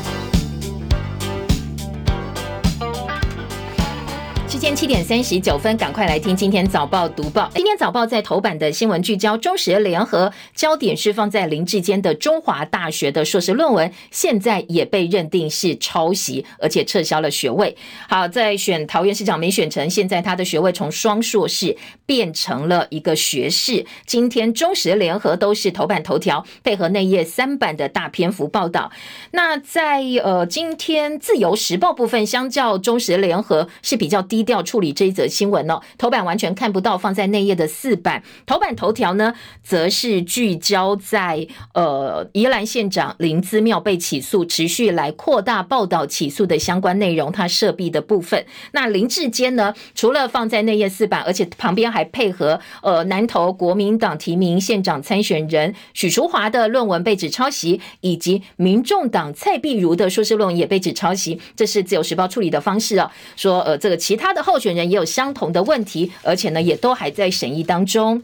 [4.60, 7.50] 时间七点三十九分，赶快来听今天早报读报。
[7.56, 17.74] 今天早报在头版的新闻聚焦，中时联合焦点是放在林志坚的中华大学的硕士论文，现在也被认定是抄袭，而且撤销了学位。
[18.10, 23.86] 好，在选桃园市长没选成，现在他的学位从双硕士变成了一个学士。
[24.06, 28.92] 今天中时联合都是头版头条，配合内页三版的大篇幅报道。
[29.32, 34.46] 那在呃今天自由时报部分，相较中时联合是比较低。
[34.52, 38.24] 要处理这一则新闻哦，头版完全看不到，放在内页的四版。
[38.46, 39.34] 头版头条呢，
[39.64, 48.46] 则是聚焦在呃宜兰县长林姿妙被起诉，持续来扩大报道起诉的相关内容，他涉弊的部分。
[48.72, 61.40] 那林志坚呢，除了放在内页四版，而且旁边还配合呃南投国民党提名县长参选人许淑华的论文被指抄袭，以及民众党蔡壁如的硕士论文也被指抄袭。
[61.56, 64.39] 这是自由时报处理的方式啊，说呃这个其他的。
[64.42, 68.24] 候选人也有相同的问题，而且呢，也都还在审议当中。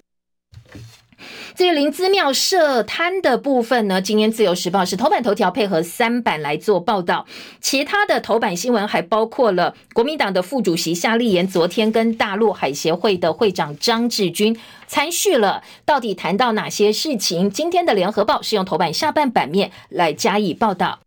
[1.56, 7.26] 至于林姿妙涉贪的部分呢，今天自由时报是头版头条，配合三版来做报道。
[7.62, 17.50] 其他的头版新闻还包括了国民党的副主席夏立言昨天跟大陆海协会的会长张志军参叙了，到底谈到哪些事情？
[17.50, 21.05] 今天的联合报是用头版下半版面来加以报道。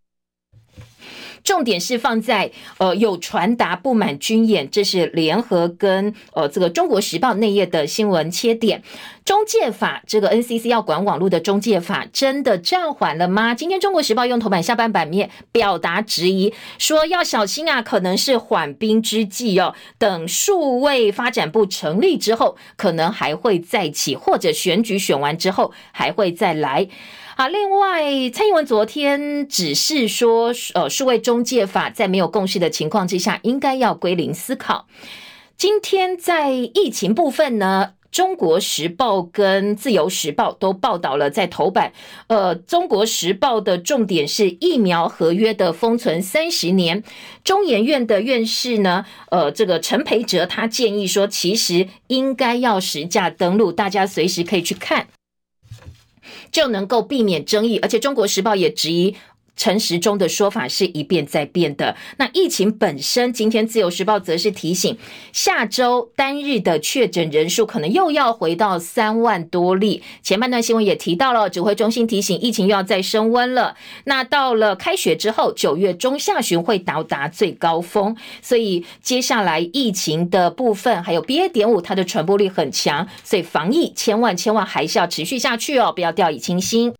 [1.48, 8.82] 重点是放在呃有传达不满军演，这是联合跟呃这个中国时报内页的新闻切点。
[9.24, 13.54] 中介法这个 NCC 要管网络的中介法真的暂缓了吗？
[13.54, 19.74] 今天中国时报用头版下半版面表达质疑，说要小心啊，可能是缓兵之计哦。
[19.96, 26.88] 等数位发展部成立之后，可能还会再起，或者选举选完之后还会再来。
[27.40, 34.88] 好，另外，蔡英文昨天只是说，呃，数位中介法在没有共识的情况之下，应该要归零思考。
[35.56, 37.92] 今天在疫情部分呢？
[38.10, 41.92] 中国时报跟自由时报都报道了，在头版，
[42.26, 47.04] 呃，中国时报的重点是疫苗合约的封存三十年。
[47.44, 55.06] 中研院的院士呢，呃，这个陈培哲他建议说，其实应该要实价登录，大家随时可以去看，
[56.50, 57.78] 就能够避免争议。
[57.78, 59.16] 而且中国时报也质疑。
[59.58, 61.94] 陈时中的说法是一变再变的。
[62.16, 64.96] 那疫情本身，今天自由时报则是提醒，
[65.32, 70.02] 下周单日的确诊人数可能又要回到三万多例。
[70.22, 73.74] 前半段新闻也提到了，指挥中心提醒疫情又要再升温了。
[74.04, 81.48] 那到了开学之后，九月中下旬会到达最高峰，所以接下来疫情的部分还有 BA.
[81.50, 86.94] 点五，它的传播力很强，所以防疫千万千万还是要持续下去哦，不要掉以轻心。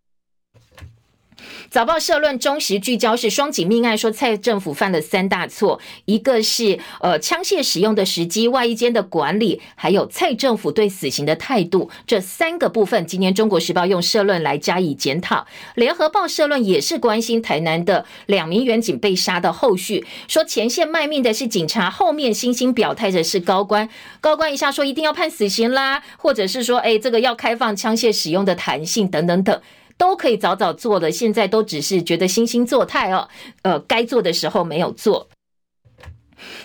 [1.71, 15.47] 早报社论中时聚焦是双警命案，说蔡政府犯了三大错，一个是呃枪械使用的时机、外衣间的管理，还有蔡政府对死刑的态度，这三个部分，今天中国时报用社论来加以检讨。
[15.75, 23.89] 联合报社论也是关心台南的两名员警被杀的后续，说前线卖命的是警察，后面星星表态的是高官，
[24.21, 29.61] 高官一下说一定要判死刑啦，或者是说哎这个要开放枪械使用的弹性等等等。
[29.99, 33.29] 都可以早早做的，现在都只是觉得惺惺作态哦，
[33.63, 35.29] 呃，该做的时候没有做。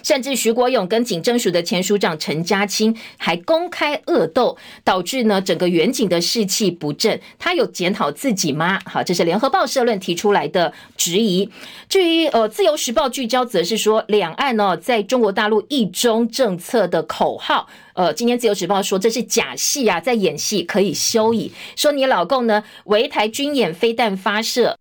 [0.04, 7.20] 甚至徐国勇跟警政署的前署长陈家清还公开恶斗，导致呢整个远警的士气不振。
[7.40, 8.80] 他有检讨自己吗？
[8.86, 11.50] 好，这是联合报社论提出来的质疑。
[11.90, 17.68] 至于呃自由时报聚焦，则是说两岸呢在中国大陆一中政策的口号。
[17.94, 21.52] 呃，今天自由时报说这是假戏啊，在演戏，可以休矣。
[21.76, 24.78] 说你老共呢围台军演飞弹发射。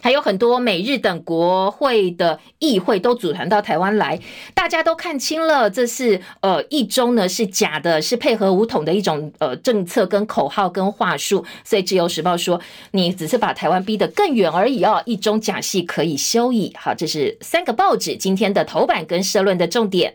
[0.00, 4.18] 还有很多美日等国会的议会都组团到台湾来，
[4.54, 12.60] 大家都看清了，这是呃一中呢是假的，是配合武统的一种呃政策跟口号跟话术，所以自由时报说
[12.92, 16.72] 你只是把台湾逼得更远而已哦，一中假戏可以休矣。
[16.78, 20.14] 好，这是三个报纸今天的头版跟社论的重点。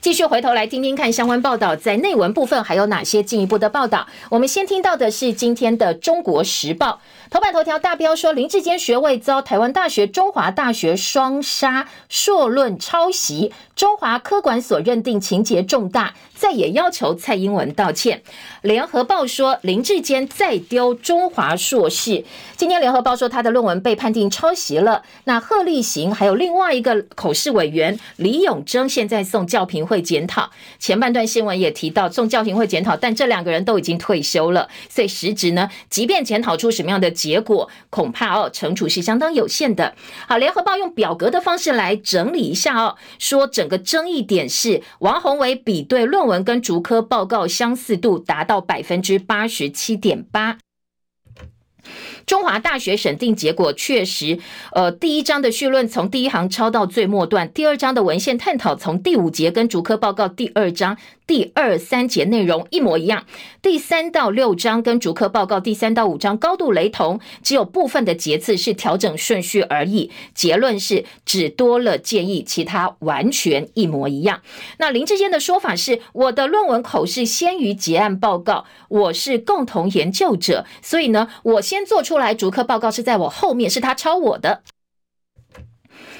[0.00, 4.06] 继续回头来听听看相关报道，在内文部分还有哪些进一步的报道？
[4.30, 7.00] 我们先听到的是今天的《中国时报》
[7.30, 18.22] 头版头条大标说，林志坚学位遭台湾大学、中华大学双杀，硕论抄袭，中华科管所认定情节重大，再也要求蔡英文道歉。
[18.62, 22.24] 联合报说林志坚再丢中华硕士。
[22.56, 25.02] 今天联合报说他的论文被判定抄袭了。
[25.24, 30.50] 那贺立行还有另外一个口试委员李永珍现在送教评会检讨。
[30.78, 39.94] 前半段新闻也提到送教评会检讨，但这两个人都已经退休了，所以实质呢，即便检讨出什么样的结果，恐怕哦惩处是相当有限的。
[40.28, 50.58] 好，联合报用表格的方式来整理一下哦，说整个争议点是王宏伟比对论文跟竹科报告相似度达到百分之八十七点八。
[52.28, 54.38] 中华大学审定结果确实，
[54.72, 63.24] 呃，第一章的绪论从第一行抄到最末段，第二章的文献探讨从第五节跟逐科报告第二章第二三节内容一模一样，
[63.62, 70.10] 第三到六章跟逐科报告第三到五章高度雷同，只有部分的节次是调整顺序而已。
[70.34, 74.42] 结论是只多了建议，其他完全一模一样。
[74.78, 82.17] 那林志坚的说法是，我的论文口是先于结案报告，我是共同研究者，所以呢，我先做出。
[82.18, 84.64] 后来，逐客报告是在我后面，是他抄我的。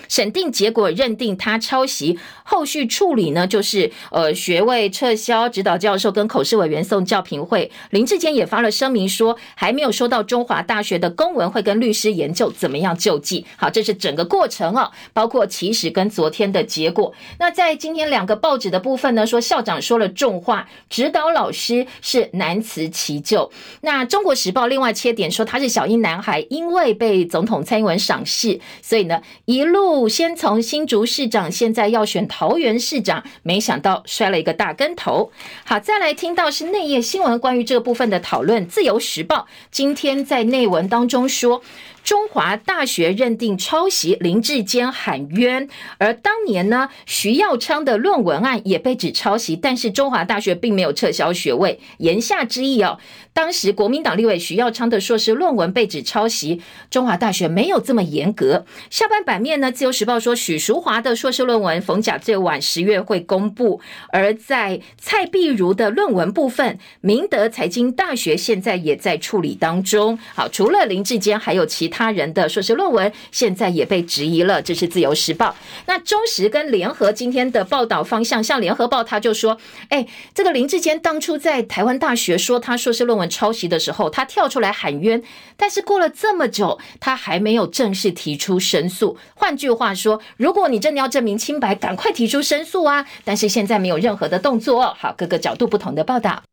[0.09, 7.71] 审定结果认定他抄袭，后续处理呢，就是呃学位撤销，指导教授跟口试委员送教评会。
[7.91, 13.47] 林志坚也发了声明说，还没有收到中华大学的公文，会跟律师研究怎么样救济。
[13.57, 17.15] 好，这是整个过程哦， 包括起始跟昨天的结果。
[17.39, 23.53] 那在今天两个报纸的部分呢，说校长说了重话，指导老师是难辞其咎。
[23.83, 29.69] 那中国时报另外切点说他是小英男孩，因为被总统蔡英文赏识，所以呢一。
[29.69, 35.33] 路先从新竹市长，现在要选桃园市长，没想到摔了一个大跟头。
[35.65, 39.37] 好，再来听到是内页新闻关于这个部分的讨论，《自由时报》
[39.71, 41.63] 今天在内文当中说。
[42.09, 45.69] 中华大学认定抄袭，林志坚喊冤。
[45.99, 51.79] 而当年呢，徐耀昌的论文案也被指抄袭，但是中华大学并没有撤销学位。
[51.99, 52.99] 言下之意哦，
[53.35, 58.65] 当时国民党立委徐耀昌的硕士论文被指抄袭，中华大学没有这么严格。
[58.89, 70.19] 下半版面呢，《自由时报》说许淑华的硕士论文逢甲最晚十月会公布，而在蔡碧如的论文部分，明德财经大学现在也在处理当中。
[70.35, 71.98] 好，除了林志坚，还有其他。
[71.99, 75.57] 他人的硕士论文现在也被质疑了，这是自由时报。
[75.87, 79.59] 那中时跟联合今天的报道方向，像联合报他就说
[79.91, 85.21] ：“哎，这个林志坚当初在台湾大学说他硕士论文抄袭的时候，他跳出来喊冤，
[85.57, 89.19] 但是过了这么久，他还没有正式提出申诉。
[89.35, 93.05] 换句话说，如果你真的要证明清白，赶快提出申诉啊！
[93.25, 94.95] 但是现在没有任何的动作。
[94.97, 96.45] 好，各个角度不同的报道。”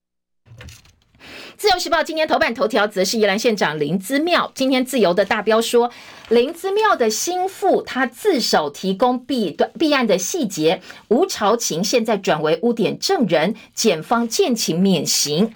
[1.66, 4.51] 自由时报今天头版头条则是宜兰县长林姿妙。
[4.53, 5.89] 今天自由的大标说，
[6.30, 15.55] 林姿妙的心腹他自首提供弊弊案的细节，吴朝琴现在转为污点证人，检方见情免刑。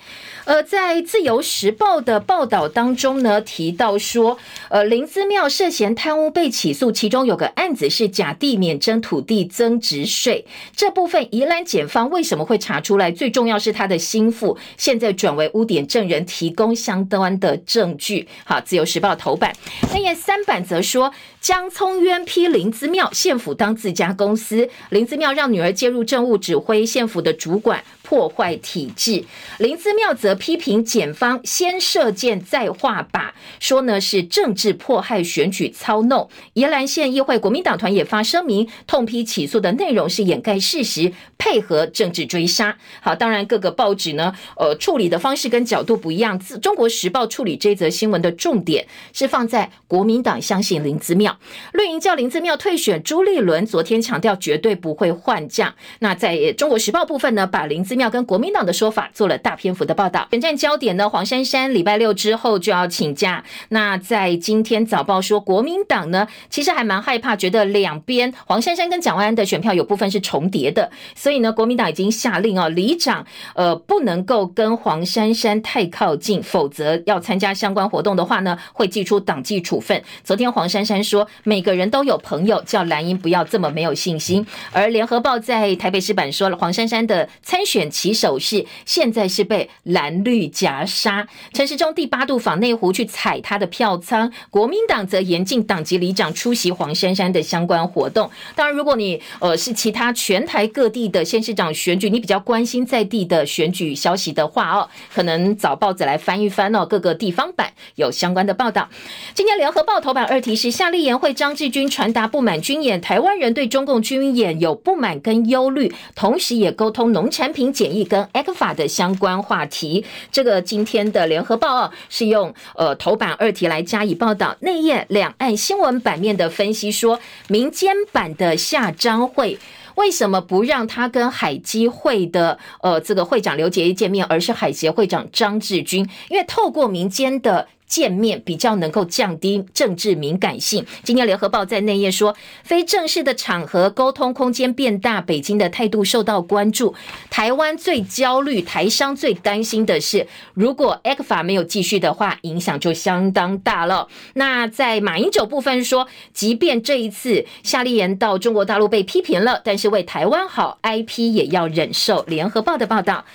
[0.50, 4.40] 呃，在自由时报的报道当中呢，提到说，
[4.70, 13.12] 呃，林姿妙涉嫌贪污被起诉，其中有个案子是假地免征土地增值税，这部分宜兰检方为什么会查出来？
[13.12, 18.28] 最重要是他的心腹现在转为污点证人，提供相关的证据。
[18.44, 19.56] 好，自由时报头版，
[19.94, 21.14] 那页三版则说。
[21.42, 29.24] 江聪渊批林姿妙，县府当自家公司，林姿妙让女儿介入政务，指挥县府的主管破坏体制。
[29.60, 33.30] 林姿妙则批评检方先射箭再画靶，
[33.60, 36.28] 说呢是政治迫害选举操弄。
[36.54, 42.76] 宜兰县议会国民党团也发声明，痛批起诉的内容是掩盖事实，配合政治追杀。
[43.00, 46.40] 好，当然各个报纸呢，呃，处理的方式跟角度不一样。
[46.40, 51.38] 自中国时报处理这则新闻的重点是放在国民党相信林子妙。
[51.74, 55.76] 绿营叫林子妙退选，朱立伦昨天强调绝对不会换将。
[56.00, 60.28] 那在中国时报部分呢，把林姿妙跟国民党的说法做了大篇幅的报道。
[60.32, 63.44] 选战焦点呢，黄珊珊礼拜六之后就要请假。
[63.70, 80.02] 那在今天早报说，国民党呢其实还蛮害怕，觉得两边黄珊珊跟蒋万安的选票有部分是重叠的，所以呢，国民党已经下令哦，里长呃不能够跟黄珊珊太靠近，否则要参加相关活动的话呢，会祭出党纪处分。
[80.24, 81.28] 昨天黄珊珊说。
[81.44, 84.46] 每个人都有朋友，叫蓝英不要这么没有信心。
[84.72, 91.28] 而联合报在台北市版说了，黄珊珊的参选起手是现在是被蓝绿夹杀。
[91.54, 98.30] 陈时中第八度访内湖去踩他的票仓，国民党则严禁党籍里长出席黄珊珊的相关活动。
[98.56, 108.90] 当然，如果你呃是其他全台各地的县市长选举，你比较关心在地的选举消息的话哦，可能找报纸来翻一翻哦，各个地方版有相关的报道。
[109.34, 120.04] 今天联合报头版二题是夏立言会张志军传达不满军演，台湾人对中共军演有不满跟忧虑，同时也沟通农产品检疫跟 ECFA 的相关话题。
[120.34, 124.58] 这个今天的联合报啊，是用呃头版二题来加以报道。
[124.60, 127.18] 内页两岸新闻版面的分析说，
[127.48, 129.58] 民间版的夏张会
[129.96, 136.06] 为什么不让他跟海基会的呃这个会长刘杰一见面，而是海协会长张志军？
[136.30, 137.70] 因为透过民间的。
[137.90, 140.86] 见面比较能够降低政治敏感性。
[141.04, 142.34] 今天联合报在内页说，
[142.64, 146.96] 非正式的场合沟通空间变大，北京的态度受到关注。
[147.30, 154.08] 台湾最焦虑，台商最担心的是，如果 ECFA 没有继续的话，影响就相当大了。
[154.36, 162.24] 那在马英九部分说，即便这一次夏立言到中国大陆被批评了，但是为台湾好，IP 也要忍受。
[162.28, 163.26] 联合报的报道。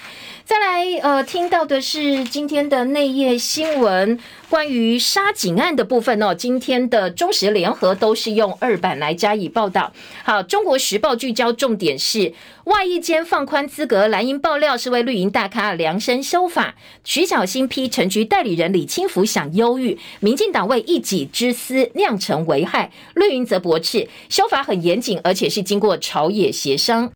[0.46, 4.18] 再来，呃，听到的是今天的内页新闻，
[4.50, 6.34] 关于杀警案的部分哦。
[6.34, 9.90] 今天的中时联合都是用二版来加以报道。
[10.22, 12.34] 好，中国时报聚焦重点是
[12.64, 16.74] 外一间放宽资格，蓝营爆料是为绿营大咖量身修法。
[17.04, 27.10] 徐小新批陈菊代理人李清福想忧郁，民进党为一己之私酿成危害，绿营则驳斥修法很严谨，而且是经过朝野协商。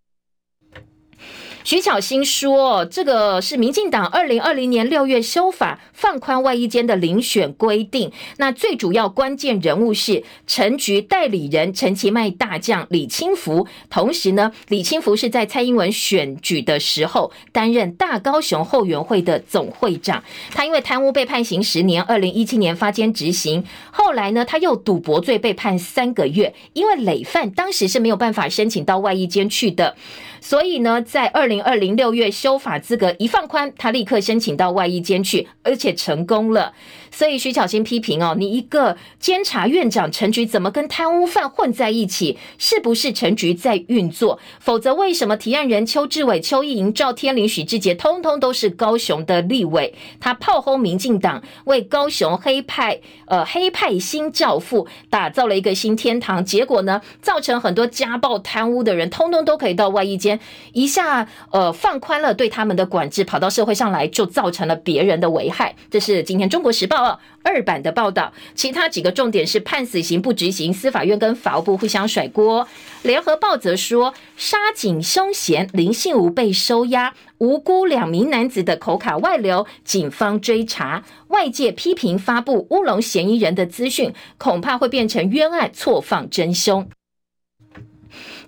[1.69, 8.11] 徐巧芯说，这个是民进党二零二零年六月修法放宽外役间的遴选规定。
[8.39, 13.67] 那最主要关键人物是陈局代理人陈其迈大将李清福。
[13.91, 20.25] 同时呢，李清福是在蔡英文选举的时候担任大高雄后援会的总会长。
[20.55, 23.63] 他因为贪污被判刑十年，二零一七年发监执行。
[23.91, 29.95] 后来呢，他又赌博罪被判三个月，因为累犯，当时是没有办法申请到外役监去的。
[30.41, 36.73] 所以呢，在二零二零六月修法资格一放宽，他立刻申请到外役监去，而且成功了。
[37.11, 42.39] 所以徐巧芯批评哦，你一个监察院长陈菊怎么跟贪污犯混在一起？
[42.59, 44.39] 是不是陈菊在运作？
[44.61, 49.95] 否则为什么提案人邱志伟、邱意莹、赵天麟、许志杰，通通都是高雄的立委？
[50.21, 60.28] 他炮轰民进党，为高雄黑派呃黑派新教父打造了一个新天堂，结果呢，造成很多家暴贪污的人，通通都可以到外役监。
[60.73, 65.77] 一下，呃，放宽了对他们的管制，跑到社会上来，就造成了别人的危害。
[65.91, 67.13] 这是今天《中国时报》
[67.45, 68.33] 二版的报道。
[68.55, 72.65] 其他几个重点是判死刑不执行，司法院跟法务部互相甩锅。
[73.03, 81.05] 《联合报》则说，杀警凶嫌林信吾被收押，无辜两名男子的口卡外流，警方追查。
[81.29, 86.89] 外界批评发布乌龙嫌疑人的资讯，恐怕会变成冤案错放真凶。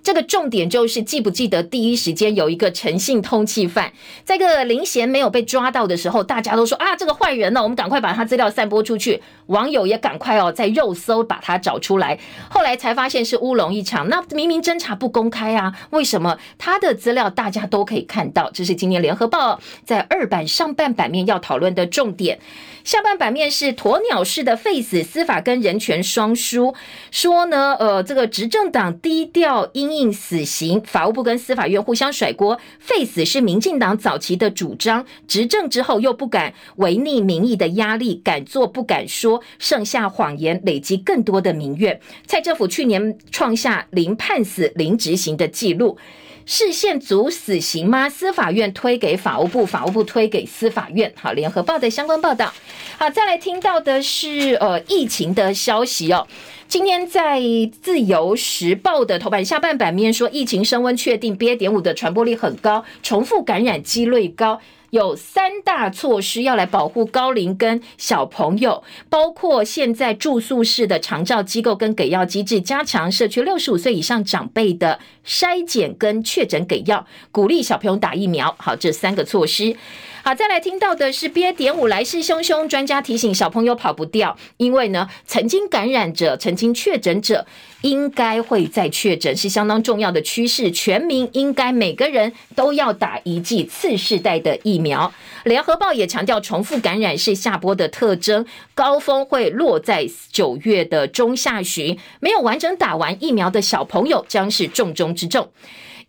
[0.03, 3.93] 这个重点就是记不记得第一时间有一个诚信通缉犯，
[4.23, 9.21] 在个林贤没有被抓到的时候，大家都说啊，这个坏人呢，我们赶快把他资料散播出去。
[9.47, 12.17] 网友也赶快哦，在肉搜把他找出来。
[12.49, 18.49] 后来才发现是乌龙一场，那明明侦查不公开啊，为什么他的资料大家都可以看到？
[18.51, 22.39] 这是今年联合报在二版上半版面要讨论的重点。
[22.83, 26.73] 下半版面是鸵鸟式的废死，司法跟人权双输，
[27.11, 41.99] 说呢，呃，这个执政党低调因应死刑，法务部跟司法院互相甩锅，废死是民进党早期的主张，执政之后又不敢违逆民意的压力，敢做不敢说，剩下谎言，累积更多的民怨。
[42.25, 45.97] 蔡政府去年创下零判死、零执行的记录。
[46.45, 48.09] 释宪组死刑吗？
[48.09, 51.11] 司法院推给法务部，法务部推给司法院。
[51.15, 52.53] 好，联合报的相关报道。
[52.97, 56.27] 好，再来听到的是呃疫情的消息哦。
[56.67, 57.41] 今天在
[57.81, 61.57] 自由时报的头版下半版面说，疫情升温确定，BA.
[61.57, 64.59] 点五的传播力很高，重复感染几率高。
[64.91, 78.53] 有三大措施要来保护高龄跟小朋友，包括现在住宿式的长照机构跟给药机制，加强社区六十五岁以上长辈的筛检跟确诊给药，鼓励小朋友打疫苗。
[78.59, 79.75] 好，这三个措施。
[80.23, 81.51] 好，再来听到的是 BA.
[81.51, 87.47] 点五来势汹汹，专家提醒小朋友跑不掉，因为呢，曾经感染者、曾经确诊者
[87.81, 90.69] 应该会再确诊，是相当重要的趋势。
[90.69, 95.11] 全民应该每个人都要打一剂次世代的疫苗。
[95.45, 98.45] 联合报也强调，重复感染是下波的特征，
[98.75, 105.49] 高峰会落在九月的中下旬，没有完整打完疫苗的小朋友将是重中之重。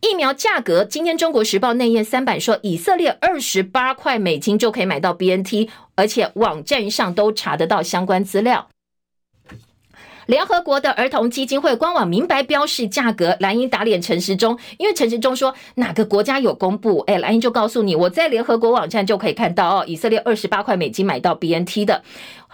[0.03, 8.69] 疫苗价格，今天《中国时报》内页三版说，以色列二十八块美金就可以买到 BNT，而且网站上都查得到相关资料。
[10.27, 22.03] 联合国的儿童基金会官网明白标示价格，蓝英打脸陈时中，因为陈时中说哪个国家有公布，哎，蓝英就告诉你，我在联合国网站就可以看到哦，以色列二十八块美金买到 BNT 的，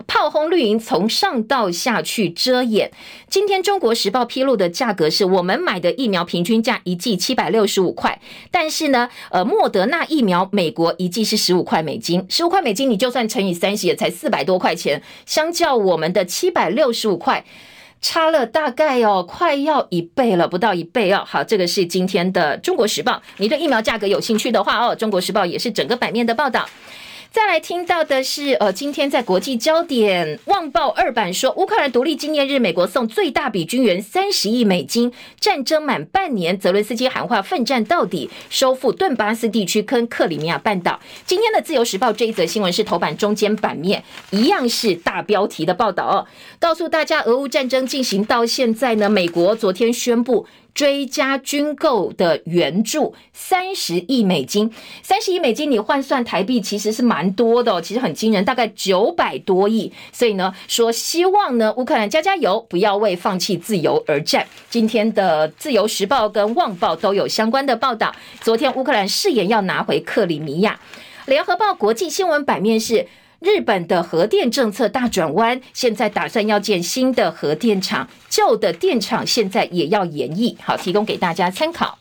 [0.07, 2.91] 炮轰绿营从上到下去遮掩。
[3.29, 8.21] 今天中国时报披露的价格是我们买的疫苗平均价一剂七百六十五块，
[8.51, 17.45] 但是呢，呃，莫德纳疫苗美国一剂是十五块美金，十五块美金你就算乘以三十也才四百多块钱，相较我们的七百六十五块。
[18.01, 21.25] 差了大概哦，快要一倍了，不到一倍哦。
[21.27, 23.15] 好，这个是今天的《中国时报》。
[23.39, 26.65] 你对疫苗价格有兴趣的话哦，《中国时报》也是整个版面的报道。
[27.39, 35.12] 再来听到的是，呃，今天在国际焦点，《旺报》二版说，乌克兰独立纪念日，美国送最大笔军援三十亿美金。
[35.39, 40.99] 战争满半年，泽伦斯基喊话奋战到底，收复顿巴斯地区跟克里米亚半岛。
[41.24, 46.26] 今天的《自由时报》这一则新闻是头版中间版面，一样是大标题的报道哦，
[46.59, 50.45] 告诉大家，俄乌战争进行到现在呢，美国昨天宣布。
[50.79, 54.72] 追加军购的援助三十亿美金，
[55.03, 59.93] 三十亿美金你换算台币其实是蛮多的，其实很惊人，大概九百多亿。
[60.12, 64.47] 所以呢，说希望呢乌克兰加加油，不要为放弃自由而战。
[64.70, 68.14] 今天的《自由时报》跟《旺报》都有相关的报道。
[68.41, 70.79] 昨天乌克兰誓言要拿回克里米亚，
[71.29, 73.09] 《联合报》国际新闻版面是。
[73.41, 80.57] 日本的核电政策大转弯，现在打算要建新的核电厂，旧的电厂现在也要延役。
[80.61, 81.99] 好，提供给大家参考。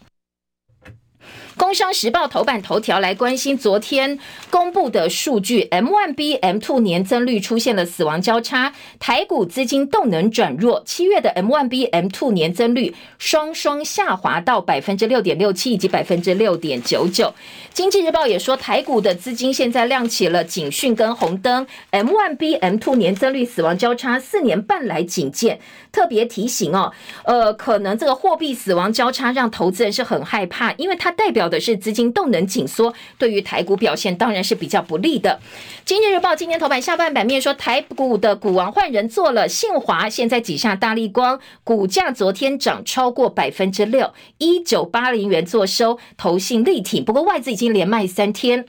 [1.58, 4.20] 工商时报头版头条来关心昨天
[4.52, 17.34] 公布的数据，M1B M2 年增率出现了死亡交叉，台股资金动能转弱，七月的 M1B M2 年增率双双下滑到百分之六点六七以及百分之六点九九。
[17.74, 25.60] 经济日报也说，台股的资金现在亮起了警讯跟红灯，M1B M2 年增率死亡交叉四年半来仅见，
[25.98, 26.94] 特别提醒哦，
[27.26, 35.40] 呃，可能这个货币死亡交叉让投资人是很害怕，因为它代表的是资金动能紧缩，对于台股表现当然是比较不利的。
[35.86, 48.66] 今日日报今天头版下半版面说，台股的股王换人做了，信华现在挤下大立光，股价昨天涨超过百分之六，一九八零元做收，投信力挺，不过外资已经连卖三天。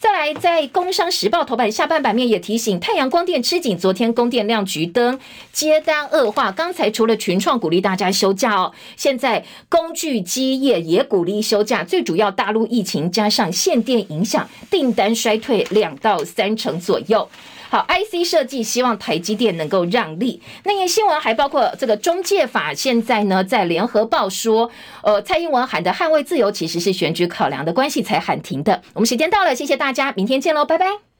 [0.00, 5.20] 再来，在工商时报头版下半版面也提醒，太阳光电吃紧，昨天供电亮橘灯，
[5.52, 6.71] 接单恶化刚。
[6.72, 11.84] 才除了群创鼓励大家休假哦，现在工具机业也鼓励休假。
[11.84, 17.28] 最主要，大陆疫情加上限电影响，订单衰退两到三成左右。
[17.68, 20.42] 好，IC 设计希望台积电能够让利。
[20.64, 24.70] 那些新闻还包括这个中介法，现在呢在联合报说，
[25.02, 28.82] 呃，蔡英文喊的捍卫自由，其实是选举考量的关系才喊停的。
[28.92, 31.11] 我们时间到了，谢谢大家，明天见喽，拜拜。